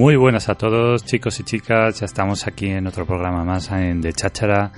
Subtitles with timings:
[0.00, 2.00] Muy buenas a todos, chicos y chicas.
[2.00, 4.72] Ya estamos aquí en otro programa más en de Cháchara.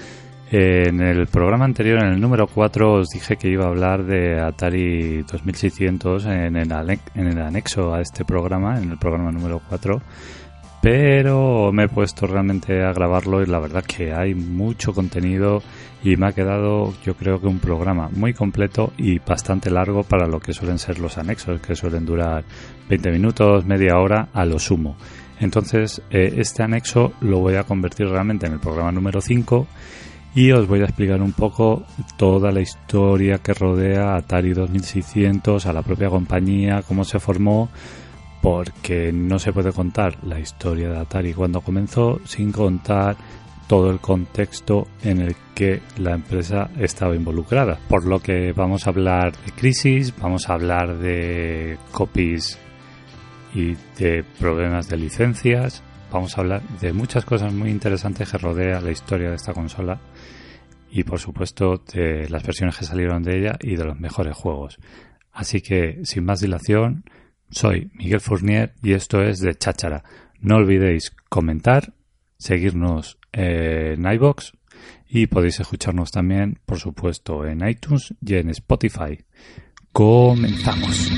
[0.50, 4.40] En el programa anterior, en el número 4, os dije que iba a hablar de
[4.40, 6.72] Atari 2600 en el,
[7.14, 10.02] en el anexo a este programa, en el programa número 4
[10.82, 15.62] pero me he puesto realmente a grabarlo y la verdad que hay mucho contenido
[16.02, 20.26] y me ha quedado yo creo que un programa muy completo y bastante largo para
[20.26, 22.44] lo que suelen ser los anexos que suelen durar
[22.88, 24.96] 20 minutos, media hora a lo sumo.
[25.40, 29.66] Entonces eh, este anexo lo voy a convertir realmente en el programa número 5
[30.34, 31.84] y os voy a explicar un poco
[32.16, 37.68] toda la historia que rodea a Atari 2600, a la propia compañía, cómo se formó,
[38.40, 43.16] porque no se puede contar la historia de Atari cuando comenzó sin contar
[43.68, 47.78] todo el contexto en el que la empresa estaba involucrada.
[47.88, 52.58] Por lo que vamos a hablar de crisis, vamos a hablar de copies
[53.54, 58.80] y de problemas de licencias, vamos a hablar de muchas cosas muy interesantes que rodea
[58.80, 60.00] la historia de esta consola
[60.90, 64.78] y por supuesto de las versiones que salieron de ella y de los mejores juegos.
[65.32, 67.04] Así que sin más dilación,
[67.50, 70.04] soy Miguel Fournier y esto es de Cháchara.
[70.40, 71.94] No olvidéis comentar,
[72.36, 74.52] seguirnos en iBox
[75.08, 79.18] y podéis escucharnos también, por supuesto, en iTunes y en Spotify.
[79.92, 81.10] Comenzamos.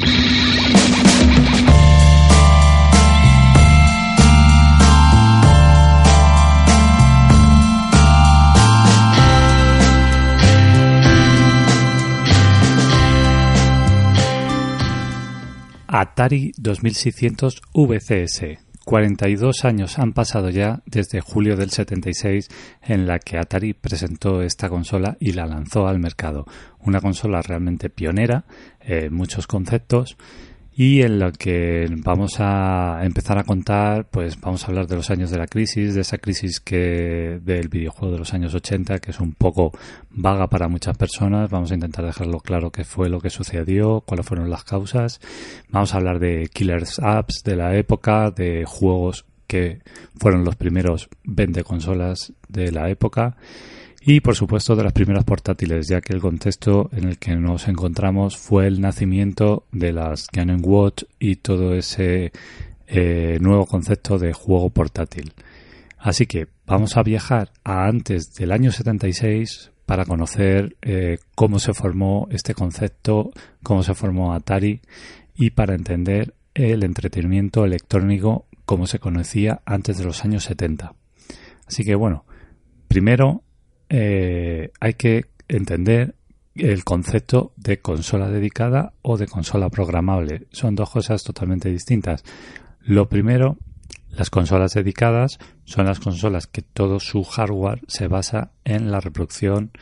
[15.87, 18.59] Atari 2600 VCS.
[18.85, 22.49] 42 años han pasado ya desde julio del 76
[22.83, 26.47] en la que Atari presentó esta consola y la lanzó al mercado.
[26.81, 28.45] Una consola realmente pionera,
[28.81, 30.17] en muchos conceptos
[30.77, 35.09] y en lo que vamos a empezar a contar, pues vamos a hablar de los
[35.11, 39.13] años de la crisis, de esa crisis que del videojuego de los años 80, que
[39.13, 39.71] es un poco
[40.11, 41.49] vaga para muchas personas.
[41.49, 45.21] Vamos a intentar dejarlo claro qué fue lo que sucedió, cuáles fueron las causas.
[45.69, 49.81] Vamos a hablar de killers apps de la época, de juegos que
[50.19, 53.37] fueron los primeros 20 consolas de la época
[54.07, 57.69] y por supuesto de las primeras portátiles, ya que el contexto en el que nos
[57.69, 62.31] encontramos fue el nacimiento de las Canon Watch y todo ese
[62.87, 65.33] eh, nuevo concepto de juego portátil.
[65.97, 71.73] Así que vamos a viajar a antes del año 76 para conocer eh, cómo se
[71.73, 73.31] formó este concepto,
[73.63, 74.83] cómo se formó Atari
[75.35, 80.93] y para entender el entretenimiento electrónico como se conocía antes de los años 70.
[81.67, 82.27] Así que bueno,
[82.87, 83.45] primero
[83.89, 86.15] eh, hay que entender
[86.55, 90.47] el concepto de consola dedicada o de consola programable.
[90.53, 92.25] Son dos cosas totalmente distintas.
[92.81, 93.59] Lo primero,
[94.11, 99.73] las consolas dedicadas son las consolas que todo su hardware se basa en la reproducción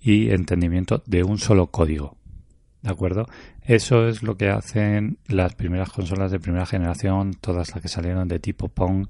[0.00, 2.16] y entendimiento de un solo código.
[2.82, 3.26] ¿De acuerdo?
[3.62, 8.28] Eso es lo que hacen las primeras consolas de primera generación, todas las que salieron
[8.28, 9.06] de tipo Pong,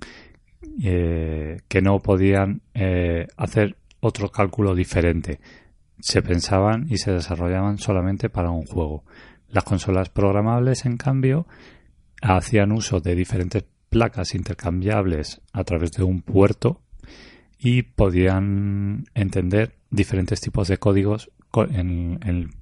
[0.83, 5.41] eh, que no podían eh, hacer otro cálculo diferente.
[6.01, 9.05] Se pensaban y se desarrollaban solamente para un juego.
[9.49, 11.47] Las consolas programables, en cambio,
[12.21, 16.83] hacían uso de diferentes placas intercambiables a través de un puerto
[17.59, 21.31] y podían entender diferentes tipos de códigos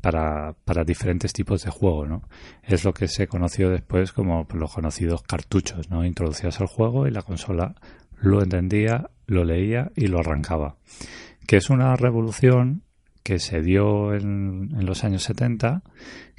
[0.00, 2.22] para, diferentes tipos de juego.
[2.62, 6.04] Es lo que se conoció después como los conocidos cartuchos, ¿no?
[6.04, 7.74] Introducías al juego y la consola
[8.20, 10.76] lo entendía, lo leía y lo arrancaba
[11.46, 12.82] que es una revolución
[13.22, 15.82] que se dio en, los años 70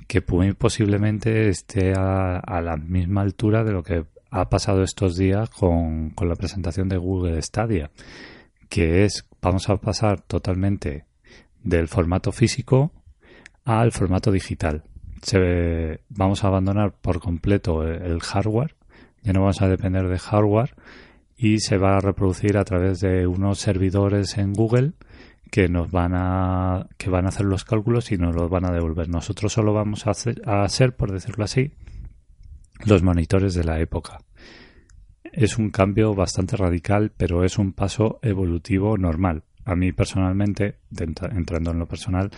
[0.07, 5.49] que muy posiblemente esté a, la misma altura de lo que ha pasado estos días
[5.49, 7.91] con, con la presentación de Google Stadia,
[8.69, 11.05] que es vamos a pasar totalmente
[11.63, 12.93] del formato físico
[13.65, 14.83] al formato digital.
[16.09, 18.75] vamos a abandonar por completo el hardware,
[19.23, 20.73] ya no vamos a depender de hardware
[21.37, 24.93] y se va a reproducir a través de unos servidores en Google
[25.51, 28.71] que nos van a que van a hacer los cálculos y nos los van a
[28.71, 29.07] devolver.
[29.07, 31.71] Nosotros solo vamos a, hacer, por decirlo así,
[32.85, 34.17] los monitores de la época.
[35.23, 39.43] Es un cambio bastante radical, pero es un paso evolutivo normal.
[39.63, 42.31] A mí personalmente, entrando en lo personal,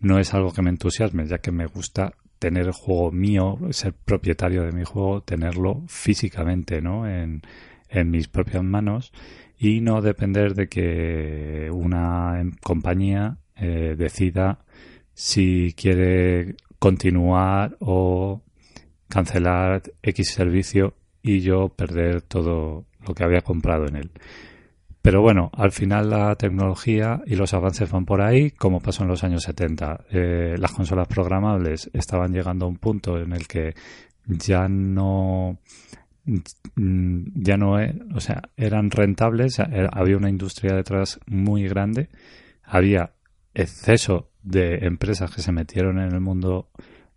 [0.00, 3.92] no es algo que me entusiasme, ya que me gusta tener el juego mío, ser
[3.92, 7.06] propietario de mi juego, tenerlo físicamente, ¿no?
[7.06, 7.42] En,
[7.90, 9.12] en mis propias manos
[9.58, 14.64] y no depender de que una compañía eh, decida
[15.12, 18.42] si quiere continuar o
[19.08, 24.10] cancelar X servicio y yo perder todo lo que había comprado en él.
[25.02, 29.08] Pero bueno, al final la tecnología y los avances van por ahí, como pasó en
[29.08, 30.04] los años 70.
[30.10, 33.74] Eh, las consolas programables estaban llegando a un punto en el que
[34.26, 35.58] ya no
[36.76, 37.76] ya no,
[38.14, 42.08] o sea, eran rentables, había una industria detrás muy grande,
[42.62, 43.12] había
[43.54, 46.70] exceso de empresas que se metieron en el mundo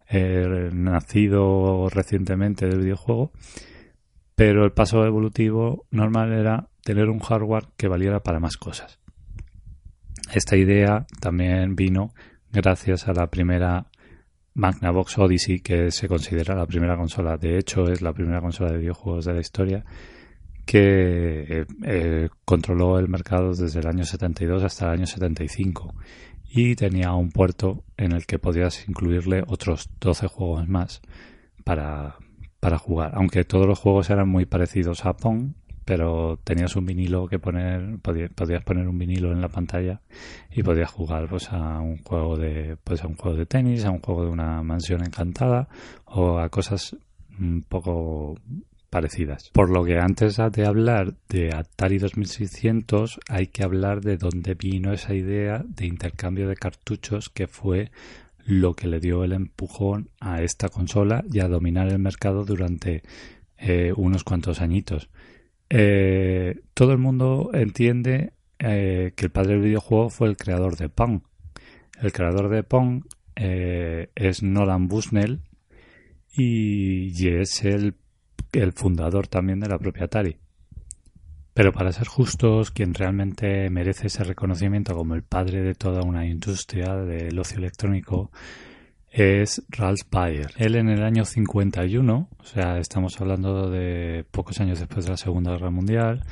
[0.10, 3.32] eh, nacido recientemente del videojuego,
[4.36, 9.00] pero el paso evolutivo normal era tener un hardware que valiera para más cosas.
[10.34, 12.14] Esta idea también vino
[12.52, 13.88] gracias a la primera
[14.56, 18.78] Magnavox Odyssey, que se considera la primera consola, de hecho es la primera consola de
[18.78, 19.86] videojuegos de la historia,
[20.66, 25.94] que eh, eh, controló el mercado desde el año 72 hasta el año 75
[26.50, 31.02] y tenía un puerto en el que podías incluirle otros 12 juegos más
[31.64, 32.18] para,
[32.60, 33.14] para jugar.
[33.16, 35.54] Aunque todos los juegos eran muy parecidos a Pong,
[35.86, 40.02] pero tenías un vinilo que poner, podías, poner un vinilo en la pantalla
[40.52, 43.92] y podías jugar pues a un juego de, pues a un juego de tenis, a
[43.92, 45.68] un juego de una mansión encantada
[46.06, 46.96] o a cosas
[47.40, 48.36] un poco
[48.90, 49.50] parecidas.
[49.54, 54.94] Por lo que antes de hablar de Atari 2600 hay que hablar de dónde vino
[54.94, 57.90] esa idea de intercambio de cartuchos que fue
[58.46, 63.02] lo que le dio el empujón a esta consola y a dominar el mercado durante
[63.58, 65.10] eh, unos cuantos añitos.
[65.76, 70.88] Eh, todo el mundo entiende eh, que el padre del videojuego fue el creador de
[70.88, 71.24] Pong.
[72.00, 73.06] El creador de Pong
[73.36, 75.42] eh, es Nolan Bushnell
[76.32, 77.96] y, es el,
[78.52, 80.38] el fundador también de la propia Atari.
[81.56, 86.28] Pero para ser justos, quien realmente merece ese reconocimiento como el padre de toda una
[86.28, 88.30] industria del ocio electrónico
[89.14, 90.52] es Ralph Baer.
[90.58, 95.18] Él en el año 51, o sea, estamos hablando de pocos años después de la
[95.18, 96.26] Segunda Guerra Mundial,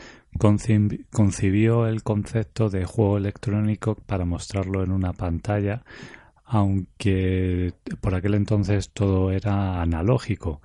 [1.11, 5.83] concibió el concepto de juego electrónico para mostrarlo en una pantalla,
[6.43, 10.59] aunque por aquel entonces todo era analógico.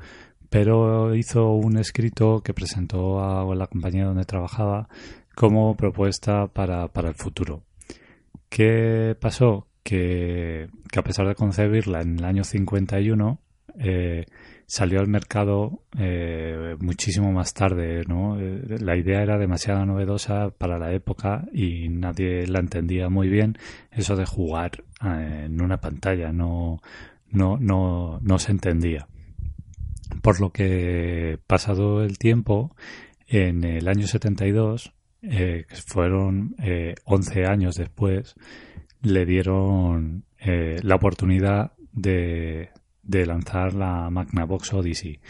[0.48, 4.88] Pero hizo un escrito que presentó a la compañía donde trabajaba
[5.34, 7.62] como propuesta para, para el futuro.
[8.48, 9.66] ¿Qué pasó?
[9.86, 13.40] Que, a pesar de concebirla en el año 51,
[13.78, 14.26] eh,
[14.66, 18.36] salió al mercado eh, muchísimo más tarde, ¿no?
[18.40, 23.58] Eh, la idea era demasiado novedosa para la época y nadie la entendía muy bien.
[23.92, 26.80] Eso de jugar en una pantalla no,
[27.30, 29.06] no, no, no se entendía.
[30.20, 32.74] Por lo que, pasado el tiempo,
[33.28, 36.56] en el año 72, que fueron
[37.04, 38.34] 11 años después,
[39.06, 42.70] le dieron eh, la oportunidad de,
[43.04, 45.20] lanzar la Magnavox Odyssey.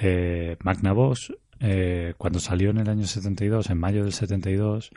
[0.00, 4.90] Eh, Magnavox, eh, cuando salió en el año 72, en mayo del 72,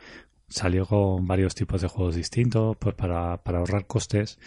[0.48, 4.38] salió con varios tipos de juegos distintos pues para, ahorrar costes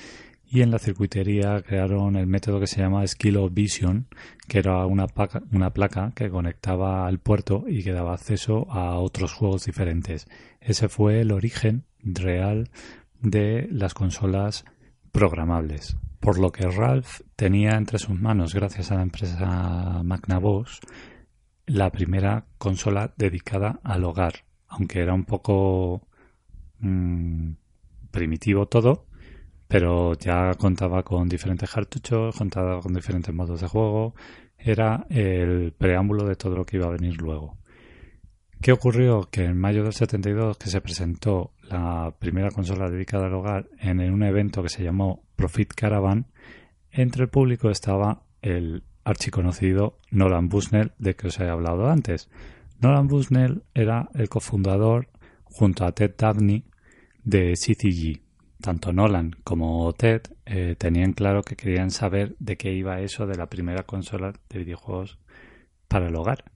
[0.45, 4.07] y en la circuitería crearon el método que se llama Skill Vision,
[4.49, 5.07] que era una,
[5.51, 10.27] una placa que conectaba al puerto y que daba acceso a otros juegos diferentes.
[10.59, 12.69] Ese fue el origen real
[13.25, 14.65] de las consolas
[15.11, 15.97] programables.
[16.19, 20.79] Por lo que Ralph tenía entre sus manos, gracias a la empresa Magnavox,
[21.65, 24.45] la primera consola dedicada al hogar.
[24.67, 26.07] Aunque era un poco
[26.79, 27.51] mm,
[28.11, 29.07] primitivo todo,
[29.67, 34.15] pero ya contaba con diferentes cartuchos, contaba con diferentes modos de juego.
[34.57, 37.57] Era el preámbulo de todo lo que iba a venir luego.
[38.61, 39.27] ¿Qué ocurrió?
[39.29, 43.99] Que en mayo del 72 que se presentó la primera consola dedicada al hogar en
[44.11, 46.27] un evento que se llamó Profit Caravan,
[46.91, 52.29] entre el público estaba el archiconocido Nolan Bushnell de que os he hablado antes.
[52.79, 55.09] Nolan Bushnell era el cofundador
[55.43, 56.65] junto a Ted Dabney
[57.23, 58.21] de CCG.
[58.61, 63.35] tanto Nolan como Ted eh, tenían claro que querían saber de qué iba eso de
[63.35, 65.19] la primera consola de videojuegos
[65.87, 66.54] para el hogar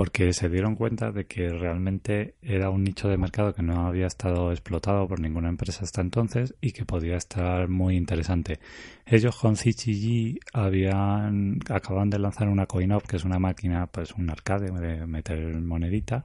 [0.00, 4.06] porque se dieron cuenta de que realmente era un nicho de mercado que no había
[4.06, 8.60] estado explotado por ninguna empresa hasta entonces y que podía estar muy interesante.
[9.04, 14.30] Ellos con CGG habían acaban de lanzar una CoinOp, que es una máquina, pues un
[14.30, 16.24] arcade de meter monedita,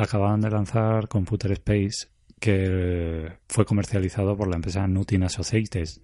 [0.00, 2.08] acababan de lanzar Computer Space
[2.40, 6.00] que fue comercializado por la empresa Nutin Associates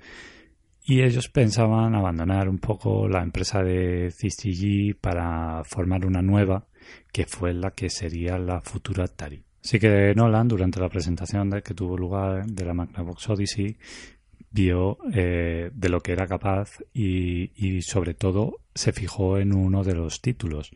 [0.88, 6.66] y ellos pensaban abandonar un poco la empresa de CCG para formar una nueva
[7.12, 9.44] que fue la que sería la futura Atari.
[9.62, 13.76] Así que Nolan, durante la presentación que tuvo lugar de la Magnavox Odyssey,
[14.50, 19.84] vio eh, de lo que era capaz y, y, sobre todo se fijó en uno
[19.84, 20.70] de los títulos.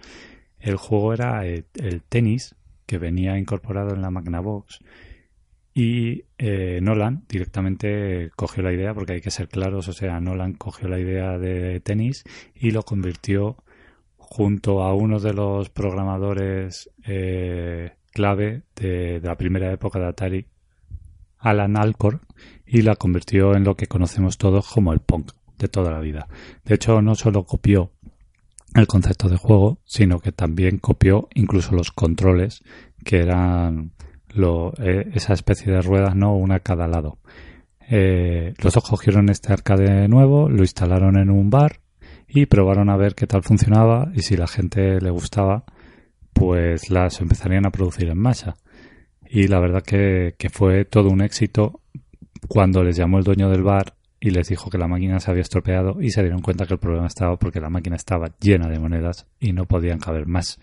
[0.61, 2.55] El juego era el, el tenis
[2.85, 4.81] que venía incorporado en la Magnavox
[5.75, 10.55] y eh, Nolan directamente cogió la idea, porque hay que ser claros, o sea, Nolan
[10.55, 12.25] cogió la idea de tenis
[12.55, 13.57] y lo convirtió
[14.17, 20.47] junto a uno de los programadores eh, clave de, la primera época de Atari,
[21.39, 22.21] Alan Alcor,
[22.67, 26.29] y la convirtió en lo que conocemos todos como el punk de toda la vida.
[26.65, 27.93] De hecho, no solo copió
[28.75, 32.63] el concepto de juego, sino que también copió incluso los controles
[33.05, 33.93] que eran
[34.37, 36.37] eh, esa especie de ruedas, ¿no?
[36.37, 37.19] Una a cada lado.
[37.89, 41.81] Eh, los dos cogieron este arcade nuevo, lo instalaron en un bar
[42.29, 45.65] y probaron a ver qué tal funcionaba y si la gente le gustaba,
[46.33, 48.57] pues las empezarían a producir en masa.
[49.29, 51.81] Y la verdad que, que fue todo un éxito
[52.49, 55.43] cuando les llamó el dueño del bar y les dijo que la máquina se había
[55.43, 58.79] estropeado y se dieron cuenta que el problema estaba porque la máquina estaba llena de
[58.79, 60.59] monedas y no podían caber más.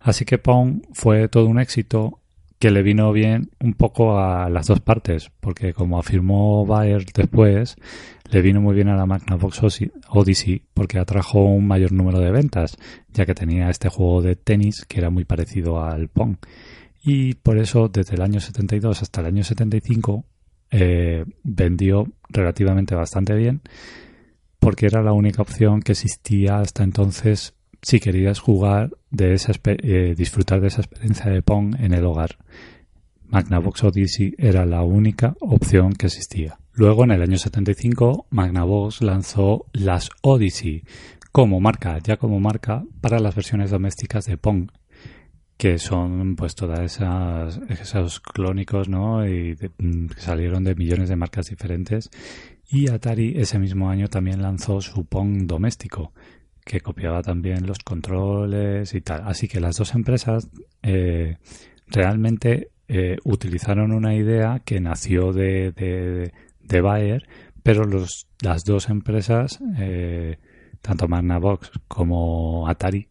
[0.00, 2.21] Así que Pong fue todo un éxito
[2.62, 7.74] que le vino bien un poco a las dos partes, porque como afirmó Bayer después,
[8.30, 12.76] le vino muy bien a la Magnavox Odyssey porque atrajo un mayor número de ventas,
[13.12, 16.36] ya que tenía este juego de tenis que era muy parecido al Pong.
[17.02, 20.24] Y por eso, desde el año 72 hasta el año 75,
[20.70, 23.62] eh, vendió relativamente bastante bien,
[24.60, 30.14] porque era la única opción que existía hasta entonces si querías jugar de esa eh,
[30.16, 32.38] disfrutar de esa experiencia de Pong en el hogar.
[33.26, 36.58] Magnavox Odyssey era la única opción que existía.
[36.74, 40.84] Luego, en el año 75, Magnavox lanzó las Odyssey
[41.32, 44.70] como marca, ya como marca, para las versiones domésticas de Pong,
[45.56, 49.26] que son pues todas esas esos clónicos, ¿no?
[49.26, 52.10] Y mm, que salieron de millones de marcas diferentes.
[52.70, 56.12] Y Atari ese mismo año también lanzó su Pong doméstico,
[56.64, 59.22] que copiaba también los controles y tal.
[59.26, 60.48] Así que las dos empresas
[60.82, 61.38] eh,
[61.88, 67.28] realmente eh, utilizaron una idea que nació de, de, Bayer,
[67.62, 70.38] pero los, las dos empresas, eh,
[70.80, 73.08] tanto Magnavox como Atari,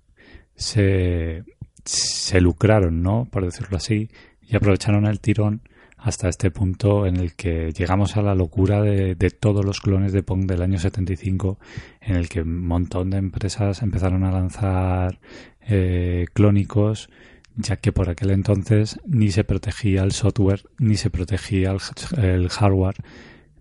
[0.56, 1.44] se,
[1.86, 3.28] se lucraron, ¿no?
[3.32, 4.10] Por decirlo así,
[4.42, 5.62] y aprovecharon el tirón
[6.02, 10.24] hasta este punto en el que llegamos a la locura de, todos los clones de
[10.24, 11.60] Pong del año 75,
[12.02, 15.20] en el que un montón de empresas empezaron a lanzar
[15.62, 17.10] eh, clónicos,
[17.56, 21.76] ya que por aquel entonces ni se protegía el software, ni se protegía
[22.18, 22.96] el, hardware,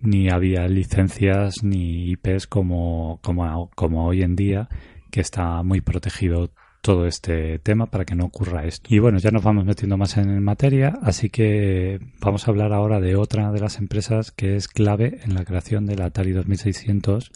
[0.01, 4.71] ni había licencias ni IPs como, como, como hoy en día,
[5.11, 8.95] que está muy protegido todo este tema para que no ocurra esto.
[8.95, 13.01] Y bueno, ya nos vamos metiendo más en materia, así que vamos a hablar ahora
[13.01, 17.33] de otra de las empresas que es clave en la creación del Atari 2600,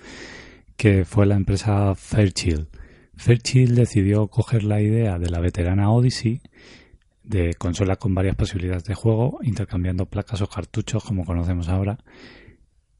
[0.76, 2.68] que fue la empresa Fairchild.
[3.16, 6.40] Fairchild decidió coger la idea de la veterana Odyssey,
[7.22, 11.98] de consola con varias posibilidades de juego, intercambiando placas o cartuchos como conocemos ahora,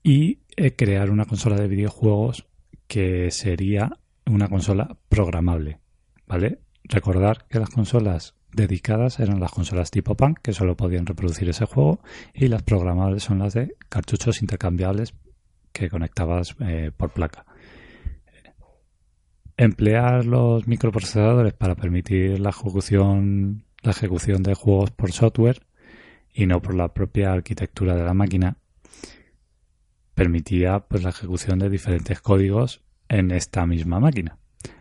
[0.03, 2.47] y eh, crear una consola de videojuegos
[2.87, 5.84] que sería una consola programable
[6.27, 6.61] ¿vale?
[6.85, 11.67] Recordar que las consolas dedicadas eran las consolas tipo PAN, que solo podían reproducir ese
[11.67, 12.01] juego,
[12.33, 15.15] y las programables son las de cartuchos intercambiables
[15.73, 17.45] que conectabas eh, por placa.
[19.57, 25.65] Emplear los microprocesadores para permitir la ejecución, la ejecución de juegos por software
[26.33, 28.57] y no por la propia arquitectura de la máquina
[30.15, 34.39] permitía pues la ejecución de diferentes códigos en esta misma máquina.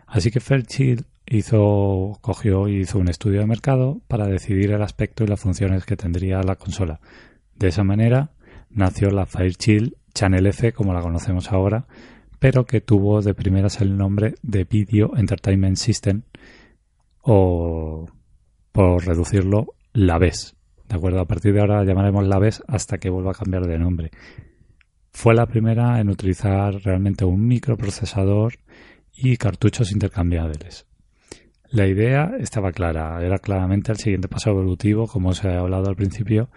[0.08, 1.06] Así que Fairchild
[1.38, 5.86] hizo, cogió y hizo un estudio de mercado para decidir el aspecto y las funciones
[5.86, 7.00] que tendría la consola.
[7.56, 8.32] De esa manera
[8.70, 11.86] nació la Fairchild Channel F como la conocemos ahora,
[12.40, 16.24] pero que tuvo de primeras el nombre de Video Entertainment System
[17.22, 18.08] o
[18.72, 20.56] por reducirlo la VES
[20.94, 21.20] ¿de acuerdo?
[21.20, 24.12] A partir de ahora la llamaremos la BES hasta que vuelva a cambiar de nombre.
[25.12, 28.54] Fue la primera en utilizar realmente un microprocesador
[29.12, 30.86] y cartuchos intercambiables.
[31.74, 35.96] La idea estaba clara, era claramente el siguiente paso evolutivo, como se ha hablado al
[35.96, 36.52] principio,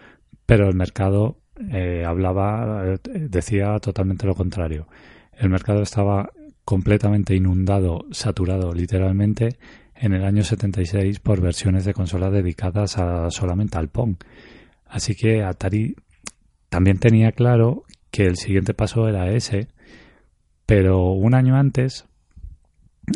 [0.44, 1.38] pero el mercado
[1.72, 4.88] eh, hablaba, eh, decía totalmente lo contrario.
[5.32, 6.28] El mercado estaba
[6.66, 9.56] completamente inundado, saturado literalmente
[9.94, 14.16] en el año 76 por versiones de consolas dedicadas a, solamente al Pong.
[14.84, 15.96] Así que Atari
[16.68, 19.68] también tenía claro que el siguiente paso era ese,
[20.66, 22.04] pero un año antes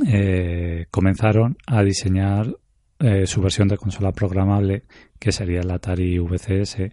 [0.07, 2.57] eh, comenzaron a diseñar
[2.99, 4.85] eh, su versión de consola programable,
[5.19, 6.93] que sería el Atari VCS,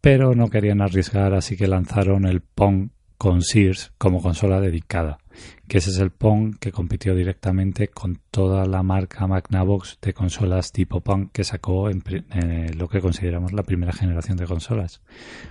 [0.00, 5.18] pero no querían arriesgar, así que lanzaron el Pong con Sears como consola dedicada,
[5.66, 10.70] que ese es el Pong que compitió directamente con toda la marca Magnavox de consolas
[10.70, 15.02] tipo Pong que sacó en, eh, lo que consideramos la primera generación de consolas.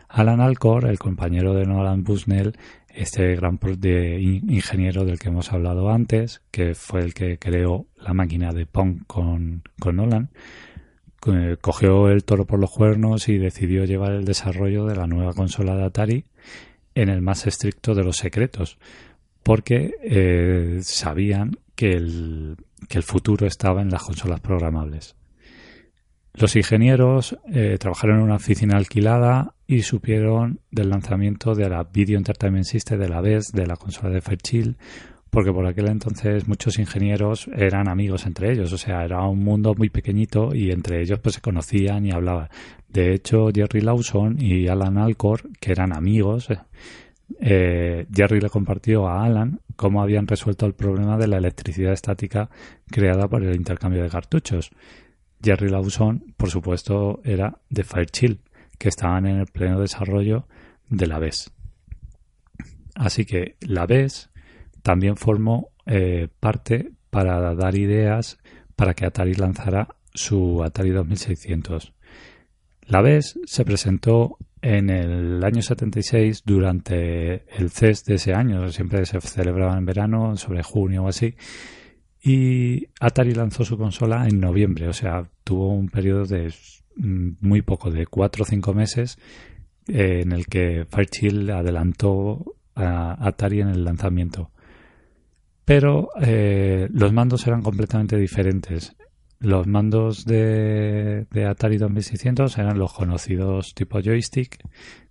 [0.08, 2.58] Alan Alcor, el compañero de Nolan Bushnell,
[2.98, 8.54] este gran ingeniero del que hemos hablado antes, que fue el que creó la máquina
[8.54, 10.30] de Pong con, Nolan,
[11.62, 15.76] cogió el toro por los cuernos y decidió llevar el desarrollo de la nueva consola
[15.76, 16.26] de Atari
[16.96, 18.80] en el más estricto de los secretos,
[19.44, 22.58] porque eh, sabían que el
[23.04, 25.16] futuro estaba en las consolas programables.
[26.40, 32.20] Los ingenieros eh, trabajaron en una oficina alquilada y supieron del lanzamiento de la Video
[32.20, 34.78] Entertainment System de la VES, de la consola de Fairchild,
[35.32, 39.74] porque por aquel entonces muchos ingenieros eran amigos entre ellos, o sea, era un mundo
[39.76, 42.50] muy pequeñito y entre ellos pues se conocían y hablaban.
[42.88, 46.50] De hecho, Jerry Lawson y Alan Alcor, que eran amigos,
[47.40, 52.52] eh, Jerry le compartió a Alan cómo habían resuelto el problema de la electricidad estática
[52.92, 54.70] creada por el intercambio de cartuchos.
[55.44, 58.40] Jerry Lawson, por supuesto, era de Fairchild,
[58.78, 60.48] que estaban en el pleno desarrollo
[60.90, 61.52] de la BES.
[62.96, 64.30] Así que la BES
[64.82, 68.38] también formó eh, parte para dar ideas
[68.76, 71.94] para que Atari lanzara su Atari 2600.
[72.88, 79.06] La BES se presentó en el año 76 durante el CES de ese año, siempre
[79.06, 81.36] se celebraba en verano, sobre junio o así,
[82.28, 86.54] y Atari lanzó su consola en noviembre, o sea, tuvo un periodo de
[86.98, 89.18] mm, muy poco, de cuatro o cinco meses,
[89.88, 94.52] eh, en el que Fairchild adelantó a Atari en el lanzamiento.
[95.64, 98.98] Pero eh, los mandos eran completamente diferentes.
[99.40, 104.60] Los mandos de, Atari 2600 eran los conocidos tipo joystick,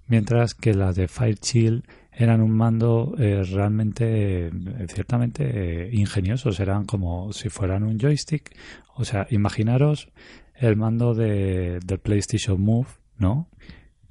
[0.06, 1.84] mientras que las de Fairchild
[2.16, 4.50] eran un mando eh, realmente, eh,
[4.88, 8.56] ciertamente eh, ingeniosos, eran como si fueran un joystick.
[8.94, 10.08] O sea, imaginaros
[10.54, 13.50] el mando de, del PlayStation Move, ¿no?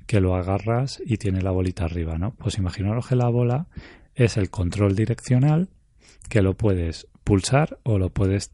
[0.06, 2.36] Que lo agarras y tiene la bolita arriba, ¿no?
[2.36, 3.68] Pues imaginaros que la bola
[4.14, 5.70] es el control direccional
[6.30, 8.52] que lo puedes pulsar o lo puedes,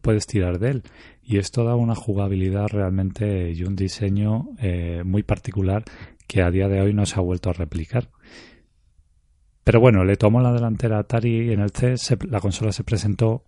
[0.00, 0.82] puedes tirar de él.
[1.22, 4.48] Y esto da una jugabilidad realmente y un diseño
[5.04, 5.84] muy particular
[6.26, 8.08] que a día de hoy no se ha vuelto a replicar.
[9.68, 13.44] Pero bueno, le tomó la delantera a Atari en el CES, la consola se presentó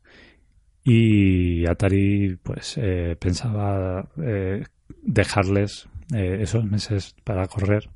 [0.85, 4.64] y Atari pues eh, pensaba eh,
[5.00, 7.88] dejarles eh, esos meses para correr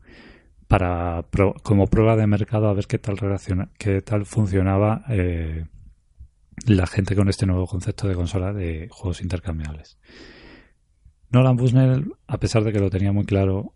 [0.67, 1.23] para
[1.63, 3.19] como prueba de mercado a ver qué tal
[3.77, 5.05] qué tal funcionaba
[6.67, 9.99] la gente con este nuevo concepto de consola de juegos intercambiables.
[11.29, 13.75] Nolan Bushnell, a pesar de que lo tenía muy claro,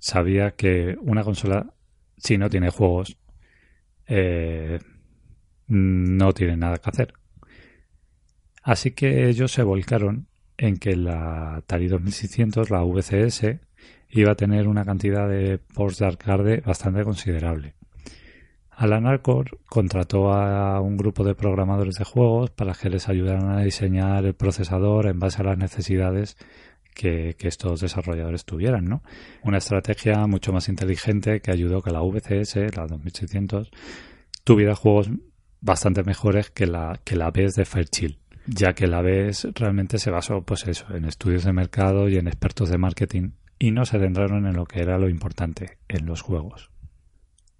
[0.00, 1.72] sabía que una consola
[2.22, 3.16] si no tiene juegos,
[4.06, 4.78] eh,
[5.66, 7.14] no tiene nada que hacer.
[8.62, 13.60] Así que ellos se volcaron en que la Atari 2600, la VCS,
[14.10, 17.74] iba a tener una cantidad de de arcade bastante considerable.
[18.70, 23.62] Alan Alcor contrató a un grupo de programadores de juegos para que les ayudaran a
[23.62, 26.36] diseñar el procesador en base a las necesidades
[26.94, 29.02] que, estos desarrolladores tuvieran, ¿no?
[29.42, 33.70] Una estrategia mucho más inteligente que ayudó que la VCS, la 2600,
[34.44, 35.10] tuviera juegos
[35.60, 40.42] bastante mejores que la, que la de Fairchild, ya que la BES realmente se basó,
[40.42, 44.46] pues eso, en estudios de mercado y en expertos de marketing y no se centraron
[44.46, 46.70] en lo que era lo importante, en los juegos.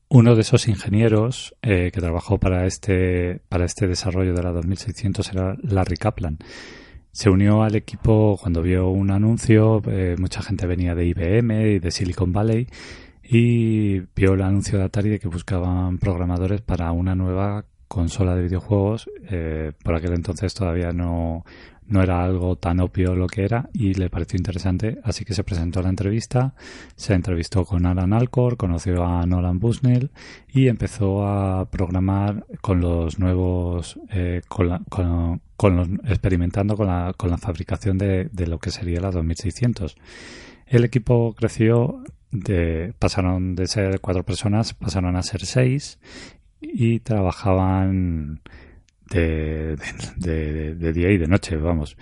[0.09, 5.33] Uno de esos ingenieros eh, que trabajó para este, para este desarrollo de la 2600
[5.33, 6.39] era Larry Kaplan
[7.13, 11.79] se unió al equipo cuando vio un anuncio, eh, mucha gente venía de IBM y
[11.79, 12.69] de Silicon Valley
[13.23, 18.45] y vio el anuncio de Atari de que buscaban programadores para una nueva consola de
[18.45, 19.11] videojuegos.
[19.31, 21.45] Eh, por aquel entonces todavía no,
[21.87, 25.45] no era algo tan obvio lo que era y le pareció interesante, así que se
[25.45, 26.55] presentó a la entrevista,
[26.97, 30.11] se entrevistó con Alan Alcor, conoció a Nolan Bushnell
[30.49, 37.29] y empezó a programar con los nuevos, eh, con, con, los, experimentando con la, con
[37.29, 39.97] la fabricación de, de lo que sería la 2600.
[40.67, 45.99] El equipo creció, de, pasaron de ser cuatro personas, pasaron a ser seis
[46.63, 48.41] y trabajaban
[49.11, 49.77] de,
[50.17, 51.97] de, día y de noche, vamos.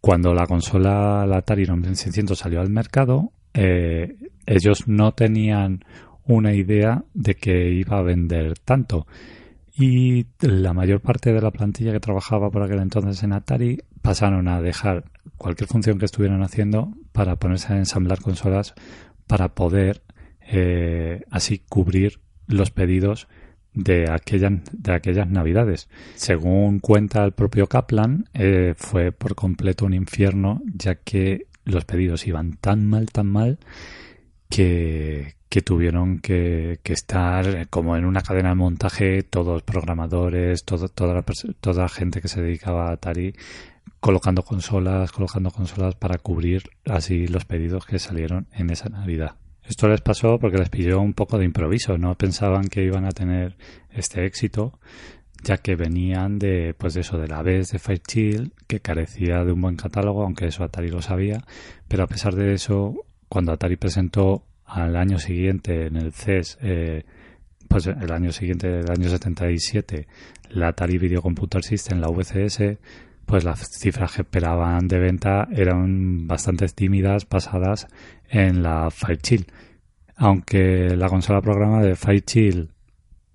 [0.00, 5.84] Cuando la consola, la Atari 2600 salió al mercado, eh, ellos no tenían
[6.26, 9.06] una idea de que iba a vender tanto.
[9.76, 14.46] Y la mayor parte de la plantilla que trabajaba por aquel entonces en Atari pasaron
[14.46, 15.04] a dejar
[15.36, 18.74] cualquier función que estuvieran haciendo para ponerse a ensamblar consolas
[19.26, 20.02] para poder
[20.40, 23.26] eh, así cubrir los pedidos
[23.74, 25.88] de aquellas, de aquellas navidades.
[26.14, 32.26] Según cuenta el propio Kaplan, eh, fue por completo un infierno, ya que los pedidos
[32.26, 33.58] iban tan mal, tan mal,
[34.48, 41.24] que, que tuvieron que, estar como en una cadena de montaje, todos programadores, toda, la,
[41.60, 43.34] toda la gente que se dedicaba a Atari,
[44.00, 49.36] colocando consolas, colocando consolas para cubrir así los pedidos que salieron en esa Navidad.
[49.66, 53.12] Esto les pasó porque les pidió un poco de improviso, no pensaban que iban a
[53.12, 53.56] tener
[53.90, 54.78] este éxito,
[55.42, 59.52] ya que venían de, pues eso, de la vez de Fire Chill, que carecía de
[59.52, 61.44] un buen catálogo, aunque eso Atari lo sabía,
[61.88, 62.94] pero a pesar de eso,
[63.28, 67.04] cuando Atari presentó al año siguiente en el CES, eh,
[67.68, 70.06] pues el año siguiente, el año 77,
[70.50, 72.78] la Atari Video Computer System, la VCS,
[73.26, 77.86] pues las cifras que esperaban de venta eran bastante tímidas pasadas
[78.28, 78.88] en la
[79.22, 79.46] Chill.
[80.16, 82.70] Aunque la consola programa de Chill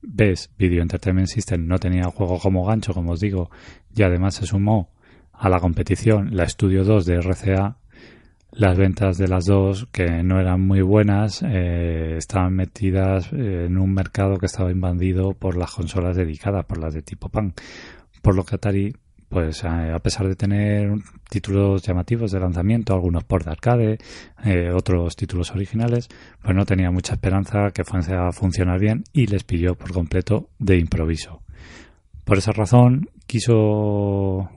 [0.01, 3.49] BES Video Entertainment System no tenía juego como gancho, como os digo,
[3.93, 4.91] y además se sumó
[5.33, 7.77] a la competición la Studio 2 de RCA,
[8.51, 13.93] las ventas de las dos, que no eran muy buenas, eh, estaban metidas en un
[13.93, 17.53] mercado que estaba invadido por las consolas dedicadas, por las de tipo PAN.
[18.21, 18.95] Por lo que Atari
[19.29, 20.91] pues eh, a pesar de tener
[21.29, 23.97] títulos llamativos de lanzamiento, algunos por de arcade,
[24.43, 26.09] eh, otros títulos originales,
[26.41, 30.49] pues no tenía mucha esperanza que fuese a funcionar bien y les pidió por completo
[30.57, 31.43] de improviso.
[32.25, 34.49] Por esa razón quiso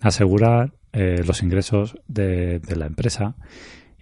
[0.00, 3.34] asegurar eh, los ingresos de, la empresa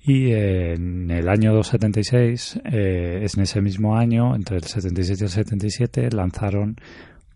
[0.03, 5.31] y en el año 76, es en ese mismo año, entre el 76 y el
[5.31, 6.77] 77, lanzaron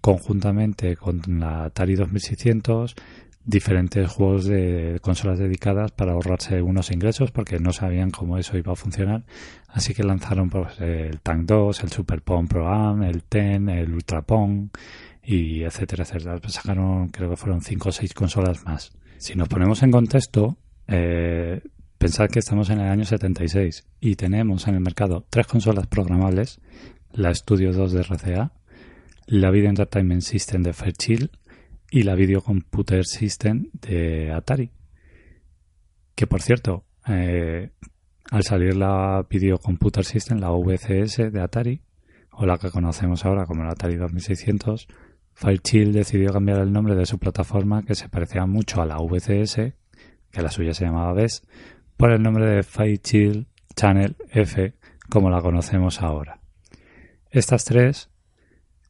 [0.04, 2.94] conjuntamente con la Atari 2600
[3.42, 8.74] diferentes juegos de consolas dedicadas para ahorrarse unos ingresos porque no sabían cómo eso iba
[8.74, 9.24] a funcionar.
[9.66, 13.94] Así que lanzaron pues, el Tank 2, el Super Pong Pro Am, el Ten, el
[13.94, 14.68] Ultra Pong
[15.22, 16.38] y etcétera, etcétera.
[16.48, 18.92] Sacaron, creo que fueron 5 o 6 consolas más.
[19.16, 21.62] Si nos ponemos en contexto, eh,
[21.96, 26.60] pensad que estamos en el año 76 y tenemos en el mercado tres consolas programables,
[27.14, 28.52] la Studio 2 de RCA,
[29.26, 31.30] la Video Entertainment System de Fairchild
[31.90, 34.70] y la Video Computer System de Atari.
[36.14, 37.70] Que por cierto, eh,
[38.30, 41.82] al salir la Video Computer System, la VCS de Atari,
[42.32, 44.88] o la que conocemos ahora como la Atari 2600,
[45.32, 49.74] Fairchild decidió cambiar el nombre de su plataforma que se parecía mucho a la VCS,
[50.30, 51.42] que la suya se llamaba BES,
[51.96, 54.74] por el nombre de Fairchild Channel F,
[55.08, 56.40] como la conocemos ahora.
[57.30, 58.10] Estas tres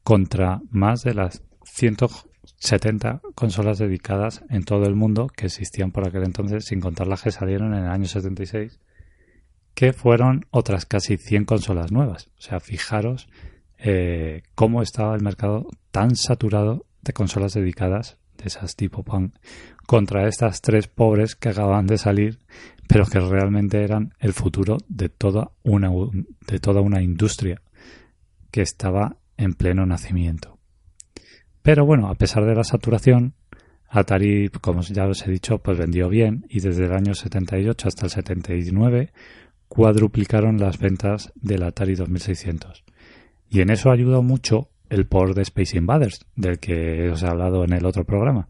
[0.05, 6.23] contra más de las 170 consolas dedicadas en todo el mundo que existían por aquel
[6.23, 8.79] entonces, sin contar las que salieron en el año 76,
[9.73, 12.29] que fueron otras casi 100 consolas nuevas.
[12.37, 13.27] O sea, fijaros
[13.79, 19.33] eh, cómo estaba el mercado tan saturado de consolas dedicadas de esas tipo punk
[19.87, 22.37] contra estas tres pobres que acababan de salir,
[22.87, 25.89] pero que realmente eran el futuro de toda una,
[26.45, 27.63] de toda una industria
[28.51, 30.59] que estaba en pleno nacimiento.
[31.61, 33.33] Pero bueno, a pesar de la saturación,
[33.89, 38.05] Atari, como ya os he dicho, pues vendió bien y desde el año 78 hasta
[38.05, 39.11] el 79
[39.67, 42.83] cuadruplicaron las ventas del Atari 2600.
[43.49, 47.63] Y en eso ayudó mucho el port de Space Invaders, del que os he hablado
[47.63, 48.47] en el otro programa.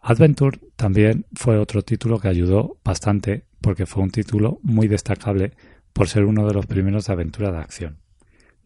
[0.00, 5.52] Adventure también fue otro título que ayudó bastante porque fue un título muy destacable
[5.92, 8.01] por ser uno de los primeros de aventura de acción.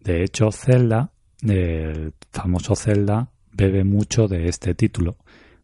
[0.07, 1.11] De hecho, Zelda,
[1.43, 5.17] el famoso Zelda, bebe mucho de este título,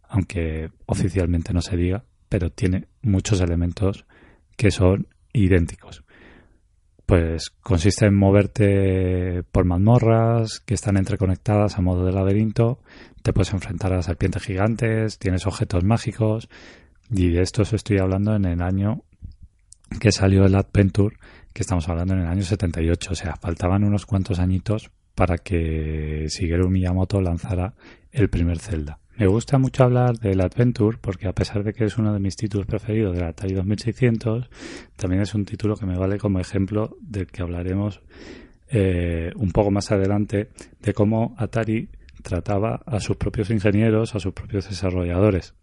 [0.09, 4.05] aunque oficialmente no se diga, pero tiene muchos elementos
[4.57, 6.03] que son idénticos.
[7.07, 12.81] pues consiste en moverte por mazmorras que están entreconectadas a modo de laberinto,
[13.23, 16.49] te puedes enfrentar a serpientes gigantes, tienes objetos mágicos,
[17.11, 19.03] y de esto os estoy hablando en el año
[20.01, 21.17] que salió el Adventure,
[21.53, 26.27] que estamos hablando en el año 78, o sea, faltaban unos cuantos añitos para que
[26.29, 27.75] Shigeru Miyamoto lanzara
[28.11, 28.99] el primer Zelda.
[29.17, 32.35] Me gusta mucho hablar del Adventure porque a pesar de que es uno de mis
[32.35, 34.49] títulos preferidos del Atari 2600,
[34.97, 38.01] también es un título que me vale como ejemplo del que hablaremos
[38.69, 40.49] eh, un poco más adelante
[40.81, 41.91] de cómo Atari
[42.23, 45.55] trataba a sus propios ingenieros, a sus propios desarrolladores.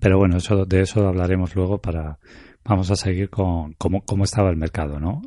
[0.00, 2.18] Pero bueno, eso, de eso hablaremos luego para...
[2.64, 5.22] Vamos a seguir con cómo, estaba el mercado, ¿no?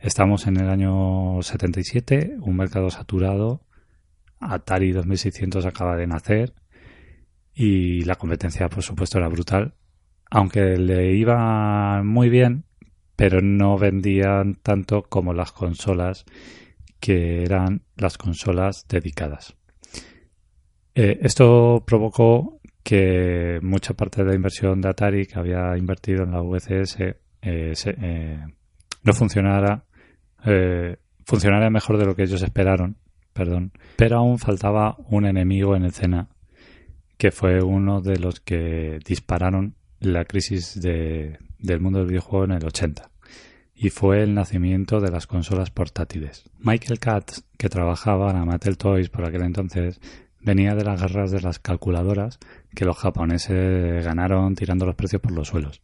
[0.00, 3.62] Estamos en el año 77, un mercado saturado.
[4.40, 6.54] Atari 2600 acaba de nacer
[7.54, 9.74] y la competencia, por supuesto, era brutal.
[10.30, 12.64] Aunque le iba muy bien,
[13.16, 16.24] pero no vendían tanto como las consolas
[17.00, 19.56] que eran las consolas dedicadas.
[20.94, 22.59] Eh, esto provocó
[22.90, 27.14] que mucha parte de la inversión de Atari que había invertido en la VCS eh,
[27.40, 28.44] eh,
[29.04, 29.84] no funcionara,
[30.44, 32.96] eh, funcionara mejor de lo que ellos esperaron,
[33.32, 36.30] perdón, pero aún faltaba un enemigo en escena
[37.16, 42.52] que fue uno de los que dispararon la crisis de, del mundo del videojuego en
[42.54, 43.08] el 80
[43.72, 46.42] y fue el nacimiento de las consolas portátiles.
[46.58, 50.00] Michael Katz, que trabajaba en Mattel Toys por aquel entonces,
[50.40, 52.38] venía de las guerras de las calculadoras
[52.74, 55.82] que los japoneses ganaron tirando los precios por los suelos.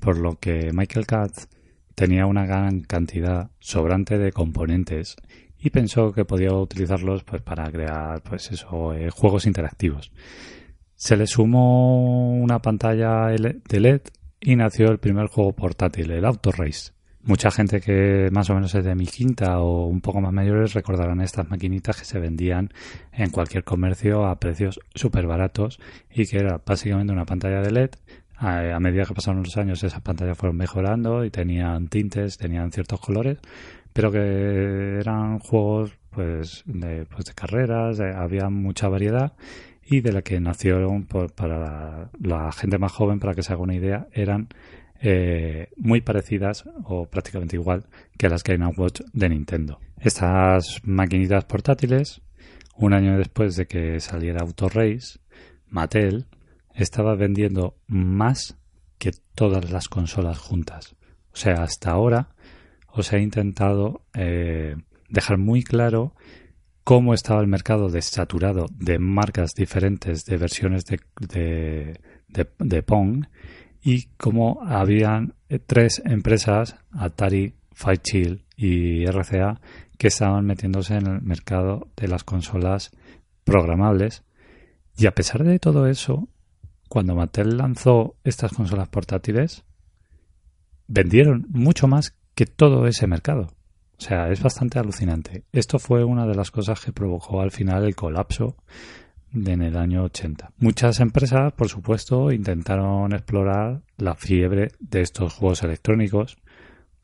[0.00, 1.48] Por lo que Michael Katz
[1.94, 5.16] tenía una gran cantidad sobrante de componentes
[5.58, 10.12] y pensó que podía utilizarlos pues para crear pues eso eh, juegos interactivos.
[10.94, 14.00] Se le sumó una pantalla de LED
[14.40, 16.92] y nació el primer juego portátil, el Auto Race.
[17.28, 20.72] Mucha gente que más o menos es de mi quinta o un poco más mayores
[20.72, 22.70] recordarán estas maquinitas que se vendían
[23.12, 25.78] en cualquier comercio a precios súper baratos
[26.10, 27.90] y que era básicamente una pantalla de LED.
[28.38, 32.98] A, medida que pasaron los años esas pantallas fueron mejorando y tenían tintes, tenían ciertos
[32.98, 33.36] colores,
[33.92, 39.34] pero que eran juegos pues de, pues de carreras, había mucha variedad
[39.84, 43.60] y de la que nacieron para la, la gente más joven, para que se haga
[43.60, 44.48] una idea, eran
[45.00, 49.80] eh, muy parecidas o prácticamente igual que las Game Watch de Nintendo.
[49.98, 52.20] Estas maquinitas portátiles,
[52.76, 55.18] un año después de que saliera Auto Race,
[55.68, 56.26] Mattel
[56.74, 58.56] estaba vendiendo más
[58.98, 60.96] que todas las consolas juntas.
[61.32, 62.30] O sea, hasta ahora
[62.88, 64.76] os he intentado eh,
[65.08, 66.14] dejar muy claro
[66.84, 73.26] cómo estaba el mercado desaturado de marcas diferentes de versiones de, de, de Pong
[73.82, 77.54] y como habían eh, tres empresas, Atari,
[78.02, 79.60] Chill y RCA,
[79.96, 82.90] que estaban metiéndose en el mercado de las consolas
[83.44, 84.24] programables.
[84.96, 86.28] Y a pesar de todo eso,
[86.88, 89.64] cuando Mattel lanzó estas consolas portátiles,
[90.86, 93.48] vendieron mucho más que todo ese mercado.
[93.98, 95.44] O sea, es bastante alucinante.
[95.52, 98.56] Esto fue una de las cosas que provocó al final el colapso
[99.34, 100.52] en el año 80.
[100.58, 106.38] Muchas empresas, por supuesto, intentaron explorar la fiebre de estos juegos electrónicos,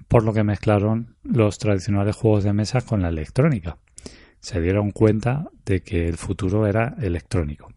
[0.09, 3.79] por lo que mezclaron los tradicionales juegos de mesa con la electrónica.
[4.41, 7.73] Se dieron cuenta de que el futuro era electrónico.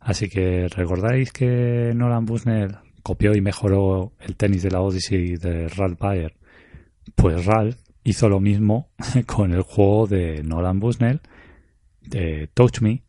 [0.00, 5.68] Así que recordáis que Nolan Bushnell copió y mejoró el tenis de la Odyssey de
[5.68, 6.34] Ralph Baer.
[7.14, 8.90] Pues Ralph hizo lo mismo
[9.26, 11.20] con el juego de Nolan Bushnell
[12.00, 13.02] de Touch Me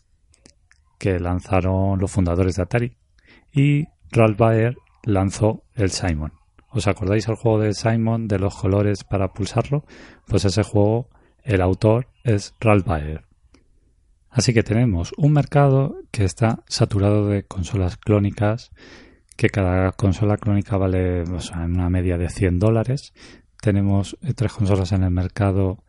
[0.99, 2.97] que lanzaron los fundadores de Atari.
[3.51, 6.33] Y Ralph Baer lanzó el Simon.
[6.71, 9.85] ¿Os acordáis el juego de Simon de los colores para pulsarlo?
[10.27, 11.09] Pues ese juego,
[11.43, 13.25] el autor es Ralph Baer.
[14.29, 18.71] Así que tenemos un mercado que está saturado de consolas clónicas,
[19.35, 23.13] que cada consola clónica vale en una media de 100 dólares.
[23.61, 25.83] Tenemos tres consolas en el mercado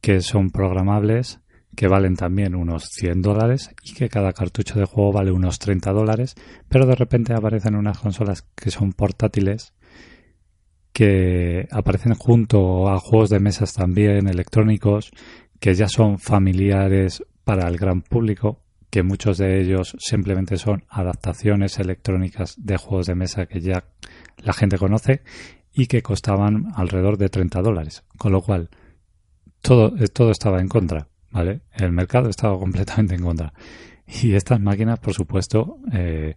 [0.00, 1.40] que son programables
[1.80, 5.92] que valen también unos 100 dólares y que cada cartucho de juego vale unos 30
[5.92, 6.34] dólares,
[6.68, 9.72] pero de repente aparecen unas consolas que son portátiles
[10.92, 15.10] que aparecen junto a juegos de mesas también electrónicos
[15.58, 21.78] que ya son familiares para el gran público, que muchos de ellos simplemente son adaptaciones
[21.78, 23.84] electrónicas de juegos de mesa que ya
[24.36, 25.22] la gente conoce
[25.72, 28.68] y que costaban alrededor de 30 dólares, con lo cual
[29.62, 31.08] todo, todo estaba en contra.
[31.30, 31.62] ¿Vale?
[31.72, 33.52] El mercado estaba completamente en contra.
[34.06, 36.36] Y estas máquinas, por supuesto, eh,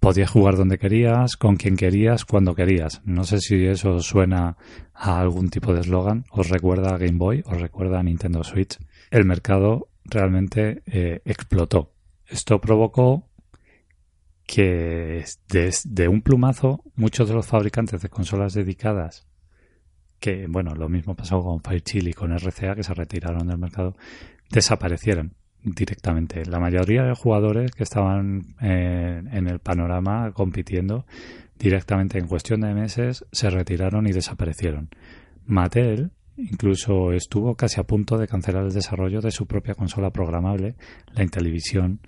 [0.00, 3.02] podías jugar donde querías, con quien querías, cuando querías.
[3.04, 4.56] No sé si eso suena
[4.94, 8.78] a algún tipo de eslogan, os recuerda a Game Boy, os recuerda a Nintendo Switch.
[9.10, 11.92] El mercado realmente eh, explotó.
[12.26, 13.28] Esto provocó
[14.46, 19.27] que desde un plumazo muchos de los fabricantes de consolas dedicadas
[20.20, 23.96] que, bueno, lo mismo pasó con Firechill y con RCA, que se retiraron del mercado,
[24.50, 26.44] desaparecieron directamente.
[26.46, 31.04] La mayoría de jugadores que estaban eh, en el panorama compitiendo
[31.58, 34.90] directamente en cuestión de meses se retiraron y desaparecieron.
[35.46, 40.76] Mattel incluso estuvo casi a punto de cancelar el desarrollo de su propia consola programable,
[41.12, 42.00] la Intellivision,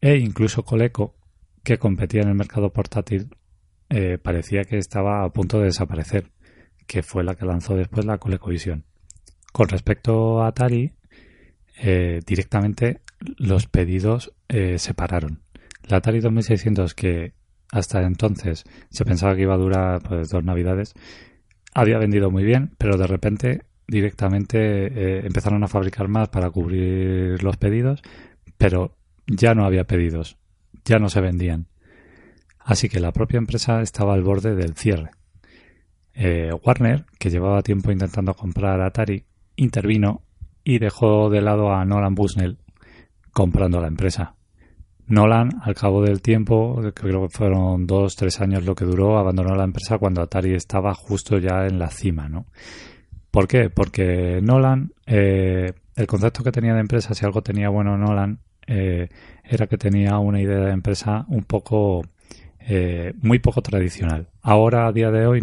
[0.00, 1.14] e incluso Coleco,
[1.62, 3.28] que competía en el mercado portátil,
[3.88, 6.30] eh, parecía que estaba a punto de desaparecer
[6.86, 8.84] que fue la que lanzó después la ColecoVision.
[9.52, 10.92] Con respecto a Atari,
[11.78, 13.00] eh, directamente
[13.38, 15.42] los pedidos eh, se pararon.
[15.88, 17.32] La Atari 2600, que
[17.72, 20.94] hasta entonces se pensaba que iba a durar pues, dos navidades,
[21.74, 27.42] había vendido muy bien, pero de repente directamente eh, empezaron a fabricar más para cubrir
[27.42, 28.02] los pedidos,
[28.56, 28.96] pero
[29.26, 30.38] ya no había pedidos,
[30.84, 31.66] ya no se vendían.
[32.58, 35.10] Así que la propia empresa estaba al borde del cierre.
[36.18, 39.24] Eh, Warner, que llevaba tiempo intentando comprar Atari,
[39.56, 40.22] intervino
[40.64, 42.56] y dejó de lado a Nolan Bushnell
[43.32, 44.34] comprando la empresa.
[45.06, 49.54] Nolan, al cabo del tiempo, creo que fueron dos, tres años lo que duró, abandonó
[49.54, 52.46] la empresa cuando Atari estaba justo ya en la cima, ¿no?
[53.30, 53.68] ¿Por qué?
[53.68, 59.08] Porque Nolan, eh, el concepto que tenía de empresa, si algo tenía bueno Nolan, eh,
[59.44, 62.02] era que tenía una idea de empresa un poco
[62.68, 64.28] eh, muy poco tradicional.
[64.42, 65.40] Ahora, a día de hoy,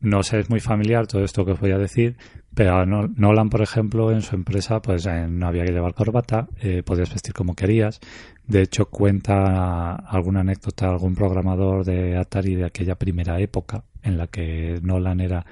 [0.00, 2.16] no sé, es muy familiar todo esto que os voy a decir,
[2.54, 6.82] pero Nolan, por ejemplo, en su empresa, pues eh, no había que llevar corbata, eh,
[6.82, 8.00] podías vestir como querías.
[8.44, 14.26] De hecho, cuenta alguna anécdota, algún programador de Atari de aquella primera época en la
[14.26, 15.46] que Nolan era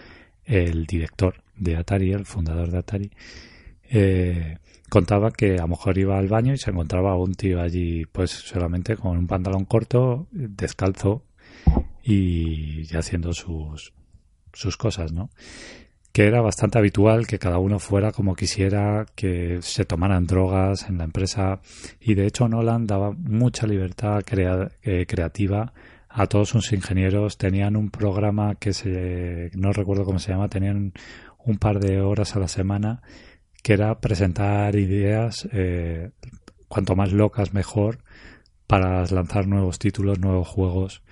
[0.45, 3.11] el director de Atari, el fundador de Atari.
[4.91, 8.31] Contaba que a lo mejor iba al baño y se encontraba un tío allí, pues
[8.31, 11.25] solamente con un pantalón corto, descalzo
[12.03, 13.95] y, haciendo sus,
[14.53, 15.31] sus cosas, ¿no?
[16.13, 20.99] Que era bastante habitual que cada uno fuera como quisiera, que se tomaran drogas en
[20.99, 21.61] la empresa
[22.01, 24.23] y de hecho Nolan daba mucha libertad
[24.83, 25.73] eh, creativa
[26.09, 27.39] a todos sus ingenieros.
[27.39, 30.93] Tenían un programa que se, no recuerdo cómo se llama, tenían
[31.39, 33.03] un par de horas a la semana
[33.63, 36.11] que era presentar ideas eh,
[36.69, 37.99] cuanto más locas mejor
[38.67, 41.03] para lanzar nuevos títulos, nuevos juegos.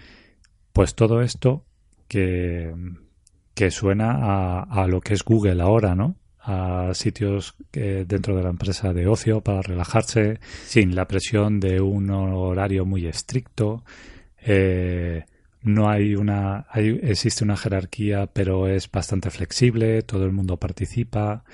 [0.73, 1.65] Pues todo esto
[2.07, 2.73] que,
[3.55, 6.17] que suena a, a lo que es Google ahora, ¿no?
[6.49, 11.81] a sitios que dentro de la empresa de ocio para relajarse sin la presión de
[11.83, 13.85] un horario muy estricto.
[14.41, 15.27] Eh,
[15.63, 21.45] no hay una, hay, existe una jerarquía, pero es bastante flexible, todo el mundo participa